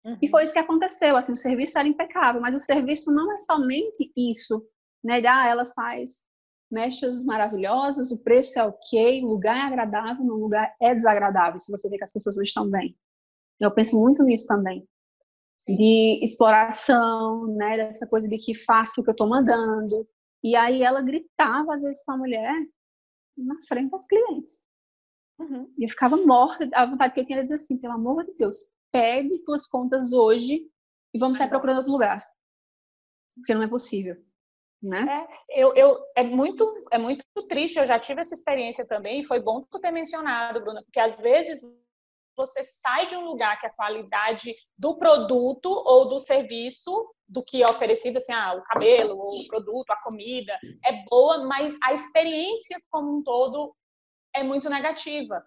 [0.04, 0.18] Uhum.
[0.20, 1.16] E foi isso que aconteceu.
[1.16, 4.64] Assim, o serviço era impecável, mas o serviço não é somente isso,
[5.02, 5.20] né?
[5.26, 6.22] Ah, ela faz
[6.70, 11.58] mechas maravilhosas, o preço é ok, o lugar é agradável, no lugar é desagradável.
[11.58, 12.94] Se você vê que as pessoas não estão bem.
[13.58, 14.86] Eu penso muito nisso também
[15.68, 20.08] de exploração, né, dessa coisa de que faça o que eu estou mandando.
[20.42, 22.54] E aí ela gritava às vezes com a mulher
[23.36, 24.62] na frente das clientes.
[25.38, 25.72] Uhum.
[25.78, 28.34] E eu ficava morta, a vontade que eu tinha era dizer assim, pelo amor de
[28.34, 28.56] Deus,
[28.90, 30.68] pegue tuas contas hoje
[31.14, 32.26] e vamos sair procurando outro lugar.
[33.36, 34.16] Porque não é possível.
[34.82, 35.26] Né?
[35.50, 39.24] É, eu, eu, é, muito, é muito triste, eu já tive essa experiência também, e
[39.24, 41.60] foi bom tu ter mencionado, Bruna, porque às vezes
[42.38, 47.62] você sai de um lugar que a qualidade do produto ou do serviço, do que
[47.62, 52.80] é oferecido, assim, ah, o cabelo, o produto, a comida, é boa, mas a experiência
[52.90, 53.74] como um todo
[54.32, 55.44] é muito negativa.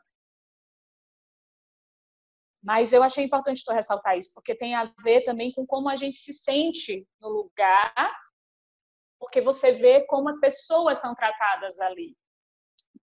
[2.61, 5.95] Mas eu achei importante tu ressaltar isso, porque tem a ver também com como a
[5.95, 8.15] gente se sente no lugar,
[9.17, 12.15] porque você vê como as pessoas são tratadas ali.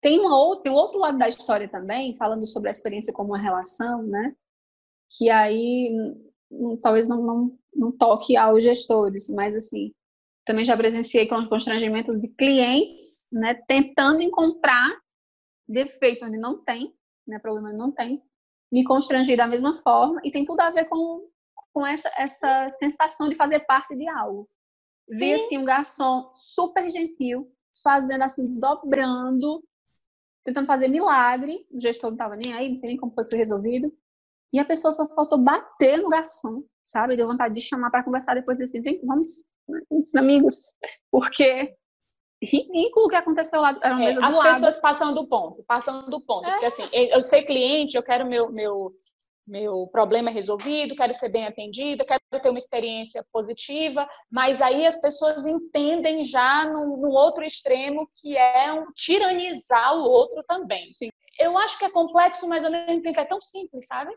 [0.01, 3.39] Tem, uma, tem um outro lado da história também, falando sobre a experiência como uma
[3.39, 4.35] relação, né?
[5.17, 5.93] Que aí
[6.81, 9.93] talvez não, não, não toque aos gestores, mas assim,
[10.47, 14.89] também já presenciei constrangimentos de clientes, né, tentando encontrar
[15.69, 16.95] defeito onde não tem,
[17.27, 18.23] né, problema onde não tem,
[18.73, 21.29] me constrangir da mesma forma e tem tudo a ver com,
[21.73, 24.49] com essa, essa sensação de fazer parte de algo.
[25.11, 27.51] Vi assim um garçom super gentil,
[27.83, 29.63] fazendo assim, desdobrando
[30.49, 33.93] tentando fazer milagre, o gestor não estava nem aí, não sei nem como foi resolvido.
[34.53, 37.17] E a pessoa só faltou bater no garçom, sabe?
[37.17, 39.45] Deu vontade de chamar para conversar depois assim, vem, vamos,
[39.91, 40.73] vamos amigos,
[41.11, 41.77] porque
[42.43, 44.49] ridículo o que aconteceu lá, era uma é, mesa as do lado.
[44.49, 46.47] As pessoas passando do ponto, passando do ponto.
[46.47, 46.53] É.
[46.53, 48.93] Porque assim, eu sei cliente, eu quero meu, meu,
[49.49, 55.01] meu problema resolvido, quero ser bem atendida, quero ter uma experiência positiva, mas aí as
[55.01, 60.85] pessoas entendem já no, no outro extremo que é um tiranizar o outro também.
[60.85, 61.09] Sim.
[61.39, 64.13] Eu acho que é complexo, mas ao mesmo tempo é tão simples, sabe?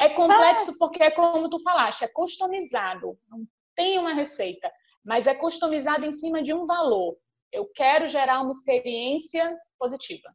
[0.00, 0.74] É complexo ah.
[0.78, 4.70] porque é como tu falaste, é customizado, não tem uma receita,
[5.04, 7.16] mas é customizado em cima de um valor.
[7.52, 10.34] Eu quero gerar uma experiência positiva.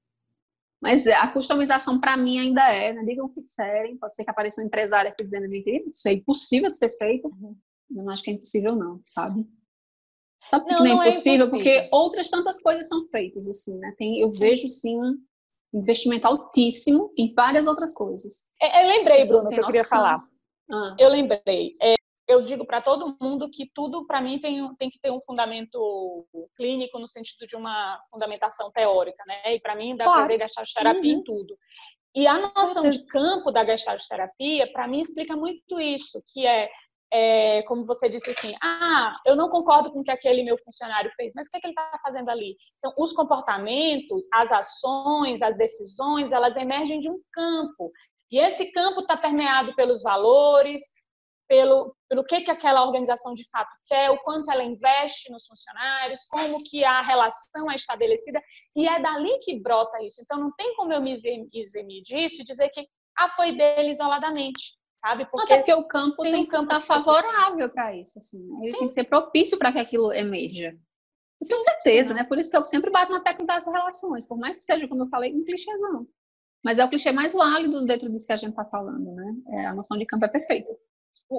[0.82, 3.04] Mas a customização para mim ainda é, né?
[3.04, 6.14] digam o que disserem, pode ser que apareça um empresário aqui dizendo que isso é
[6.14, 7.28] impossível de ser feito.
[7.28, 7.56] Uhum.
[7.96, 9.48] Eu não acho que é impossível não, sabe?
[10.40, 11.50] Sabe por que não, não é impossível?
[11.50, 13.94] Porque outras tantas coisas são feitas, assim, né?
[13.98, 15.18] Tem, eu vejo, sim, um
[15.74, 18.44] investimento altíssimo em várias outras coisas.
[18.62, 20.24] É, eu lembrei, Bruno, que eu queria falar.
[20.72, 20.96] Ah.
[21.00, 21.72] Eu lembrei.
[21.82, 21.96] É,
[22.28, 26.28] eu digo para todo mundo que tudo, para mim, tem, tem que ter um fundamento
[26.56, 29.56] clínico no sentido de uma fundamentação teórica, né?
[29.56, 30.20] E para mim, dá claro.
[30.20, 31.20] para ver gastroterapia uhum.
[31.20, 31.58] em tudo.
[32.14, 36.70] E a noção de campo da gastroterapia, para mim, explica muito isso, que é,
[37.14, 41.12] é, como você disse assim, ah, eu não concordo com o que aquele meu funcionário
[41.16, 42.58] fez, mas o que, é que ele está fazendo ali?
[42.80, 47.92] Então, os comportamentos, as ações, as decisões, elas emergem de um campo.
[48.30, 50.82] E esse campo está permeado pelos valores,
[51.48, 56.26] pelo, pelo que, que aquela organização de fato quer, o quanto ela investe nos funcionários,
[56.30, 58.42] como que a relação é estabelecida,
[58.76, 60.22] e é dali que brota isso.
[60.22, 62.86] Então, não tem como eu me eximir disso e dizer que
[63.18, 65.26] ah, foi dele isoladamente, sabe?
[65.32, 68.40] Porque, Até porque o campo tem, tem um campo estar favorável para isso, assim.
[68.40, 68.58] Né?
[68.62, 68.78] Ele Sim.
[68.80, 70.78] tem que ser propício para que aquilo emerja.
[71.42, 72.24] Eu tenho certeza, né?
[72.24, 75.04] Por isso que eu sempre bato na tecla das relações, por mais que seja, como
[75.04, 76.08] eu falei, um clichêzão.
[76.64, 79.36] Mas é o clichê mais válido dentro disso que a gente está falando, né?
[79.50, 80.76] É, a noção de campo é perfeita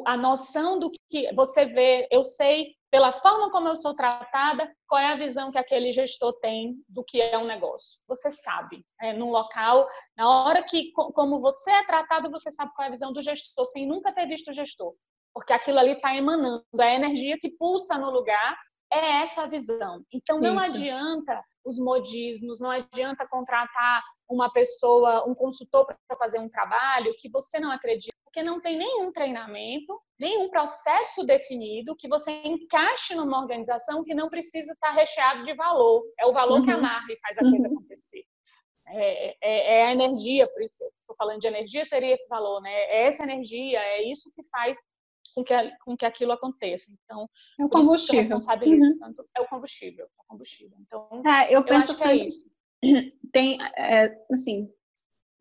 [0.07, 5.01] a noção do que você vê, eu sei pela forma como eu sou tratada, qual
[5.01, 8.01] é a visão que aquele gestor tem do que é um negócio.
[8.09, 12.85] Você sabe, é, num local, na hora que, como você é tratado, você sabe qual
[12.85, 14.95] é a visão do gestor, sem nunca ter visto o gestor.
[15.35, 18.59] Porque aquilo ali está emanando, é a energia que pulsa no lugar
[18.93, 20.03] é essa a visão.
[20.13, 20.77] Então não Isso.
[20.77, 27.29] adianta os modismos, não adianta contratar uma pessoa, um consultor para fazer um trabalho que
[27.31, 33.39] você não acredita, porque não tem nenhum treinamento, nenhum processo definido que você encaixe numa
[33.41, 36.03] organização que não precisa estar recheado de valor.
[36.19, 36.79] É o valor que Uhum.
[36.79, 37.75] amarra e faz a coisa Uhum.
[37.79, 38.23] acontecer.
[38.91, 42.27] É, é- é a energia, por isso que eu estou falando de energia, seria esse
[42.29, 42.73] valor, né?
[42.73, 44.79] É essa energia, é isso que faz
[45.39, 46.91] com que, com que aquilo aconteça.
[47.05, 47.29] Então,
[47.59, 48.37] É o combustível.
[48.37, 48.99] Uhum.
[48.99, 50.77] tanto- é o combustível, é o combustível.
[50.81, 52.51] Então, É, eu eu penso é sempre, isso.
[53.33, 54.69] tem, é, assim,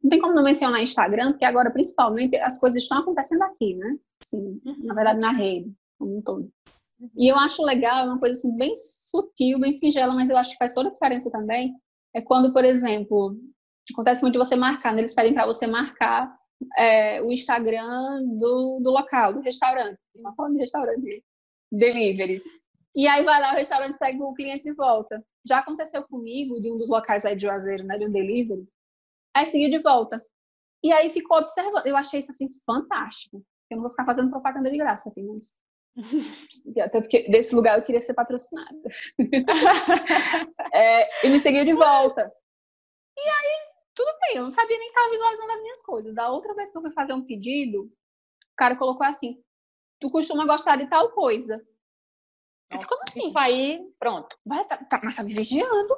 [0.03, 3.97] não tem como não mencionar Instagram, porque agora, principalmente, as coisas estão acontecendo aqui, né?
[4.21, 4.85] Assim, Uhum.
[4.85, 6.51] na verdade, na rede, como um todo.
[7.15, 10.51] E eu acho legal, é uma coisa assim, bem sutil, bem singela, mas eu acho
[10.51, 11.75] que faz toda a diferença também.
[12.15, 13.37] É quando, por exemplo,
[13.93, 15.01] acontece muito de você marcar, né?
[15.01, 16.35] eles pedem para você marcar
[16.77, 19.99] é, o Instagram do, do local, do restaurante.
[20.15, 21.23] Uma forma de restaurante.
[21.71, 22.43] Deliveries.
[22.95, 25.23] E aí vai lá, o restaurante segue o cliente de volta.
[25.47, 27.97] Já aconteceu comigo, de um dos locais aí de Juazeiro, né?
[27.97, 28.67] De um delivery.
[29.35, 30.23] Aí seguiu de volta.
[30.83, 31.85] E aí ficou observando.
[31.85, 33.43] Eu achei isso assim fantástico.
[33.69, 35.55] Eu não vou ficar fazendo propaganda de graça aqui, mas.
[36.81, 38.77] Até porque desse lugar eu queria ser patrocinada.
[40.73, 42.31] É, e me seguiu de volta.
[43.17, 43.66] E aí,
[43.97, 46.13] tudo bem, eu não sabia nem que estava visualizando as minhas coisas.
[46.13, 49.43] Da outra vez que eu fui fazer um pedido, o cara colocou assim:
[49.99, 51.65] tu costuma gostar de tal coisa.
[52.71, 53.33] Mas como assim?
[53.35, 54.37] Aí, pronto.
[54.45, 55.95] Vai, tá, tá, mas tá me vigiando.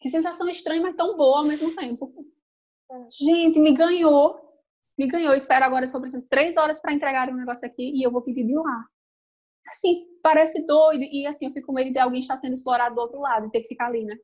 [0.00, 2.12] Que sensação estranha, mas tão boa ao mesmo tempo.
[3.20, 4.40] Gente, me ganhou.
[4.96, 5.34] Me ganhou.
[5.34, 8.44] Espero agora, eu preciso três horas para entregar um negócio aqui e eu vou pedir
[8.44, 8.86] de lá.
[9.66, 11.02] Assim, parece doido.
[11.02, 13.50] E assim, eu fico com medo de alguém estar sendo explorado do outro lado e
[13.50, 14.16] ter que ficar ali, né?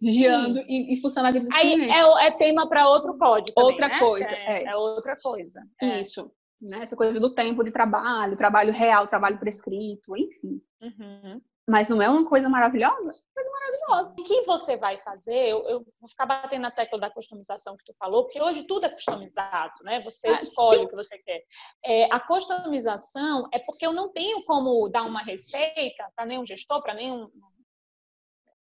[0.00, 1.16] Vigiando e, e dos
[1.54, 3.58] Aí é, é tema para outro código.
[3.60, 3.98] Outra né?
[3.98, 4.64] coisa, É, é.
[4.64, 5.62] é outra coisa.
[5.80, 6.00] É.
[6.00, 6.30] Isso.
[6.60, 6.80] Né?
[6.80, 10.60] Essa coisa do tempo de trabalho, trabalho real, trabalho prescrito, enfim.
[10.80, 11.40] Uhum.
[11.68, 13.10] Mas não é uma coisa maravilhosa?
[13.34, 14.12] Coisa maravilhosa.
[14.12, 15.48] O que você vai fazer?
[15.48, 18.86] Eu, eu vou ficar batendo na tecla da customização que tu falou, porque hoje tudo
[18.86, 20.00] é customizado, né?
[20.02, 20.84] Você Ah, escolhe sim.
[20.84, 21.42] o que você quer.
[21.84, 26.82] É, a customização é porque eu não tenho como dar uma receita para nenhum gestor,
[26.82, 27.28] para nenhum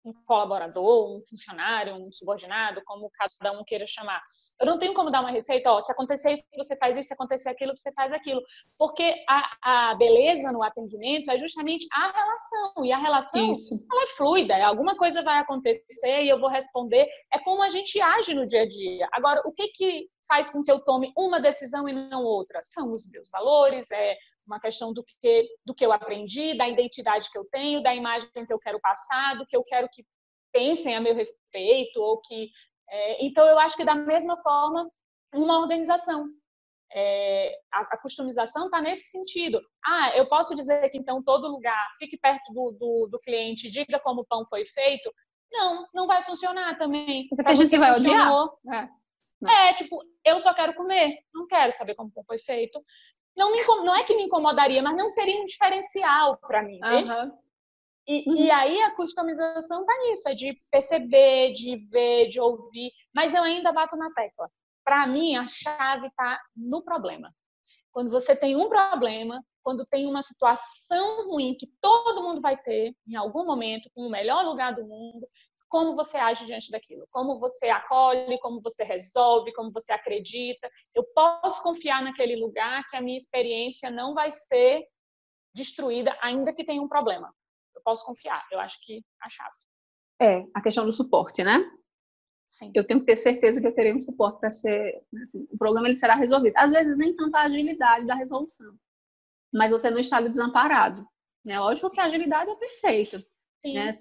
[0.06, 4.22] um colaborador, um funcionário, um subordinado, como cada um queira chamar.
[4.60, 7.14] Eu não tenho como dar uma receita, ó, se acontecer isso, você faz isso, se
[7.14, 8.42] acontecer aquilo, você faz aquilo.
[8.78, 12.86] Porque a, a beleza no atendimento é justamente a relação.
[12.86, 13.86] E a relação Isso.
[13.92, 17.08] ela é fluida, alguma coisa vai acontecer e eu vou responder.
[17.34, 19.08] É como a gente age no dia a dia.
[19.12, 22.60] Agora, o que que faz com que eu tome uma decisão e não outra?
[22.62, 24.16] São os meus valores, é
[24.46, 28.30] uma questão do que do que eu aprendi, da identidade que eu tenho, da imagem
[28.32, 30.06] que eu quero passar, do que eu quero que
[30.52, 32.50] pensem a meu respeito ou que
[32.90, 34.90] é, então eu acho que da mesma forma
[35.34, 36.30] uma organização
[36.94, 39.62] é, a, a customização está nesse sentido.
[39.86, 44.00] Ah, eu posso dizer que então todo lugar fique perto do, do, do cliente, diga
[44.00, 45.12] como o pão foi feito.
[45.52, 47.26] Não, não vai funcionar também.
[47.28, 48.32] Porque tem gente vai odiar.
[48.74, 48.90] É.
[49.70, 52.82] É, tipo, eu só quero comer, não quero saber como o pão foi feito.
[53.36, 56.80] Não, me, não é que me incomodaria, mas não seria um diferencial para mim?
[56.84, 57.34] Aham.
[58.08, 58.36] E, Uhum.
[58.36, 63.42] e aí a customização tá nisso, é de perceber, de ver, de ouvir, mas eu
[63.42, 64.50] ainda bato na tecla.
[64.84, 67.34] Para mim, a chave tá no problema.
[67.92, 72.96] Quando você tem um problema, quando tem uma situação ruim que todo mundo vai ter
[73.08, 75.28] em algum momento, com o melhor lugar do mundo,
[75.68, 77.08] como você age diante daquilo?
[77.12, 80.70] Como você acolhe, como você resolve, como você acredita?
[80.94, 84.86] Eu posso confiar naquele lugar que a minha experiência não vai ser
[85.54, 87.34] destruída, ainda que tenha um problema.
[87.76, 88.46] Eu posso confiar.
[88.52, 89.56] Eu acho que a chave.
[90.22, 91.60] É, a questão do suporte, né?
[92.48, 92.72] Sim.
[92.76, 95.04] Eu tenho que ter certeza que eu terei um suporte para ser.
[95.24, 96.56] assim, o problema ele será resolvido.
[96.56, 98.78] Às vezes, nem tanto a agilidade da resolução,
[99.54, 101.06] mas você não está desamparado.
[101.46, 101.60] Né?
[101.60, 103.26] Lógico que a agilidade é perfeita.
[103.66, 103.74] Sim.
[103.74, 103.92] Né?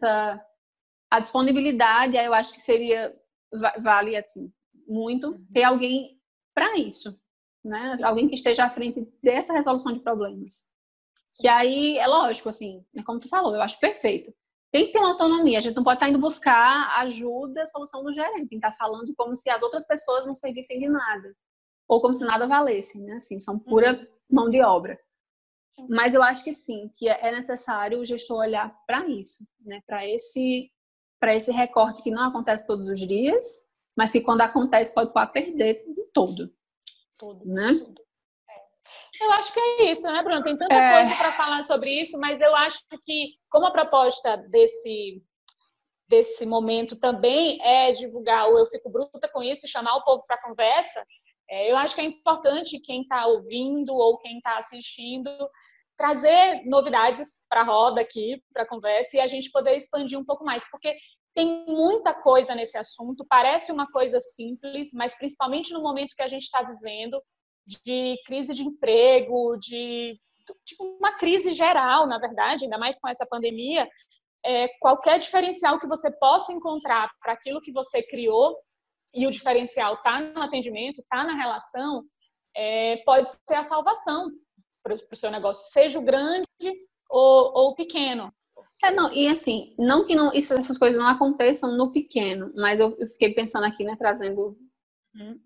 [1.11, 3.15] A disponibilidade, eu acho que seria.
[3.53, 4.53] va- Vale, assim,
[4.87, 5.47] muito Uhum.
[5.53, 6.21] ter alguém
[6.55, 7.19] para isso.
[7.65, 7.95] Né?
[8.03, 10.69] Alguém que esteja à frente dessa resolução de problemas.
[11.41, 14.35] Que aí, é lógico, assim, né, como tu falou, eu acho perfeito.
[14.71, 18.13] Tem que ter uma autonomia, a gente não pode estar indo buscar ajuda, solução do
[18.13, 21.35] gerente, tem que estar falando como se as outras pessoas não servissem de nada.
[21.89, 23.15] Ou como se nada valesse, né?
[23.17, 24.99] Assim, são pura mão de obra.
[25.89, 29.81] Mas eu acho que sim, que é necessário o gestor olhar para isso, né?
[29.87, 30.71] Para esse,
[31.25, 33.47] para esse recorte que não acontece todos os dias,
[33.97, 36.53] mas que quando acontece pode pôr perder tudo todo,
[37.19, 37.47] Tudo.
[37.47, 37.79] né?
[37.79, 38.03] tudo.
[38.51, 39.25] É.
[39.25, 40.43] Eu acho que é isso, né, Bruno?
[40.43, 40.93] Tem tanta É.
[41.01, 45.23] coisa para falar sobre isso, mas eu acho que, como a proposta desse
[46.07, 50.43] desse momento também é divulgar o Eu Fico Bruta com isso chamar o povo para
[50.43, 51.03] conversa,
[51.49, 55.31] é, eu acho que é importante quem está ouvindo ou quem está assistindo
[55.97, 60.25] trazer novidades para a roda aqui, para a conversa, e a gente poder expandir um
[60.25, 60.95] pouco mais, porque
[61.35, 66.29] tem muita coisa nesse assunto, parece uma coisa simples, mas principalmente no momento que a
[66.29, 67.21] gente está vivendo,
[67.85, 70.21] de crise de emprego, de
[70.65, 73.89] tipo, uma crise geral, na verdade, ainda mais com essa pandemia,
[74.45, 78.57] é, qualquer diferencial que você possa encontrar para aquilo que você criou,
[79.15, 82.05] e o diferencial está no atendimento, está na relação,
[82.55, 84.31] é, pode ser a salvação
[84.85, 86.47] para o seu negócio, seja o grande
[87.09, 88.31] ou, ou pequeno.
[88.83, 92.81] É, não, e assim, não que não, isso, essas coisas não aconteçam no pequeno, mas
[92.81, 94.59] eu, eu fiquei pensando aqui, né, trazendo,
[95.15, 95.41] hum,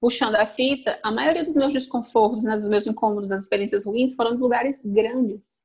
[0.00, 4.14] puxando a fita, a maioria dos meus desconfortos, né, dos meus incômodos, das experiências ruins,
[4.14, 5.62] foram de lugares grandes.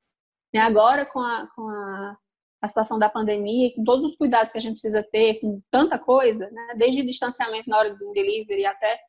[0.51, 2.17] E agora, com a, com a,
[2.61, 5.97] a situação da pandemia, com todos os cuidados que a gente precisa ter, com tanta
[5.97, 8.99] coisa, né, desde o distanciamento na hora do delivery até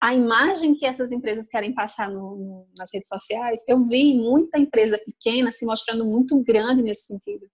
[0.00, 4.58] a imagem que essas empresas querem passar no, no, nas redes sociais, eu vi muita
[4.58, 7.46] empresa pequena se mostrando muito grande nesse sentido.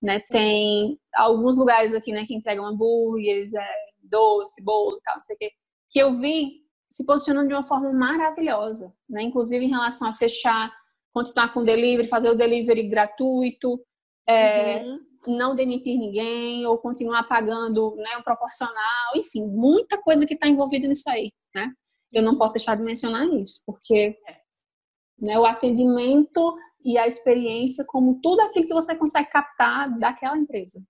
[0.00, 0.20] Né?
[0.20, 5.38] Tem alguns lugares aqui né, que entregam hambúrgueres, é, doce, bolo, tal, não sei o
[5.38, 5.50] quê,
[5.90, 9.22] que eu vi se posicionando de uma forma maravilhosa, né?
[9.22, 10.72] inclusive em relação a fechar,
[11.12, 13.80] continuar com o delivery, fazer o delivery gratuito,
[14.28, 15.00] é, uhum.
[15.30, 20.86] Não demitir ninguém ou continuar pagando né, um proporcional, enfim, muita coisa que está envolvida
[20.86, 21.72] nisso aí né?
[22.12, 24.16] Eu não posso deixar de mencionar isso, porque
[25.18, 30.82] né, o atendimento e a experiência como tudo aquilo que você consegue captar daquela empresa.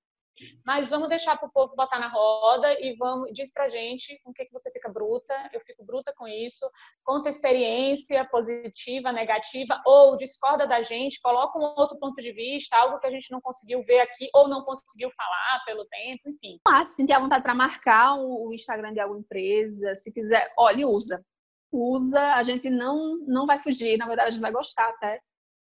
[0.65, 4.31] Mas vamos deixar para o povo botar na roda e vamos diz para gente com
[4.31, 5.35] o que, que você fica bruta.
[5.53, 6.69] Eu fico bruta com isso.
[7.05, 12.99] Conta experiência positiva, negativa, ou discorda da gente, coloca um outro ponto de vista, algo
[12.99, 16.59] que a gente não conseguiu ver aqui ou não conseguiu falar pelo tempo, enfim.
[16.67, 20.87] Ah, se sentir a vontade para marcar o Instagram de alguma empresa, se quiser, olha,
[20.87, 21.25] usa.
[21.73, 25.21] Usa, a gente não, não vai fugir, na verdade a gente vai gostar até.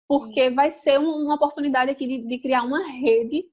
[0.07, 3.43] Porque vai ser uma oportunidade aqui de, de criar uma rede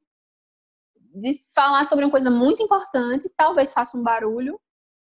[1.16, 4.60] de falar sobre uma coisa muito importante, talvez faça um barulho,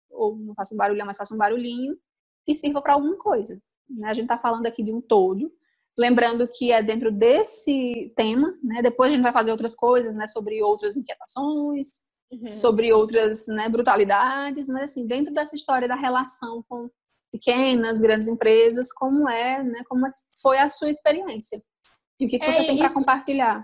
[0.10, 1.98] ou não faça um barulho, mas faça um barulhinho,
[2.46, 3.62] e sirva para alguma coisa.
[3.90, 4.10] Né?
[4.10, 5.52] A gente está falando aqui de um todo,
[5.98, 8.82] lembrando que é dentro desse tema, né?
[8.82, 10.28] depois a gente vai fazer outras coisas, né?
[10.28, 11.88] sobre outras inquietações,
[12.30, 12.50] uhum.
[12.50, 16.90] sobre outras né, brutalidades, mas assim, dentro dessa história da relação com
[17.32, 19.82] pequenas, grandes empresas, como é, né?
[19.88, 21.58] como é foi a sua experiência.
[22.20, 23.62] E o que, que é você tem para compartilhar?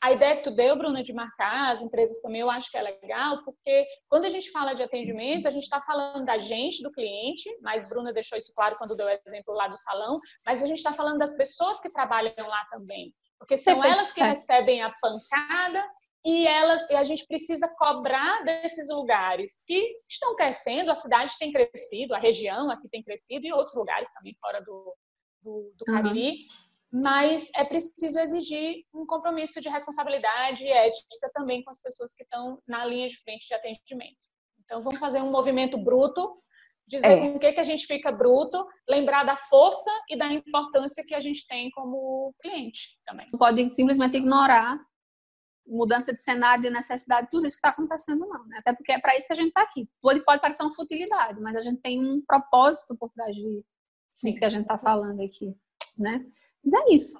[0.00, 2.82] A ideia que tu deu, Bruna, de marcar as empresas também, eu acho que é
[2.82, 6.92] legal, porque quando a gente fala de atendimento, a gente está falando da gente, do
[6.92, 10.14] cliente, mas Bruna deixou isso claro quando deu o exemplo lá do salão,
[10.46, 13.94] mas a gente está falando das pessoas que trabalham lá também, porque são Perfeito.
[13.94, 14.28] elas que é.
[14.28, 15.84] recebem a pancada
[16.24, 21.52] e elas e a gente precisa cobrar desses lugares que estão crescendo, a cidade tem
[21.52, 24.94] crescido, a região aqui tem crescido e outros lugares também fora do,
[25.42, 26.30] do, do Cariri.
[26.30, 32.14] Uhum mas é preciso exigir um compromisso de responsabilidade e ética também com as pessoas
[32.14, 34.16] que estão na linha de frente de atendimento.
[34.64, 36.42] Então, vamos fazer um movimento bruto,
[36.86, 37.20] dizer é.
[37.20, 41.14] com o que, que a gente fica bruto, lembrar da força e da importância que
[41.14, 43.26] a gente tem como cliente também.
[43.32, 44.78] Não pode simplesmente ignorar
[45.66, 48.46] mudança de cenário, de necessidade, tudo isso que está acontecendo, não.
[48.46, 48.58] Né?
[48.58, 49.86] Até porque é para isso que a gente está aqui.
[50.00, 54.44] Pode, pode parecer uma futilidade, mas a gente tem um propósito por trás disso que
[54.44, 55.54] a gente está falando aqui,
[55.96, 56.26] né?
[56.64, 57.18] Mas é isso.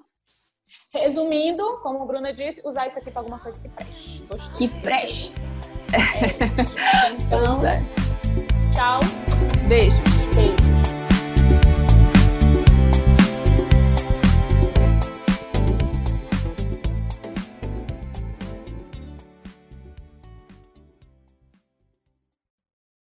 [0.90, 4.26] Resumindo, como a Bruna disse, usar isso aqui para alguma coisa que preste.
[4.26, 4.68] Gostei.
[4.68, 5.32] Que preste.
[5.92, 7.60] É então,
[8.74, 9.00] tchau.
[9.68, 9.96] Beijo.
[10.34, 10.77] Beijo.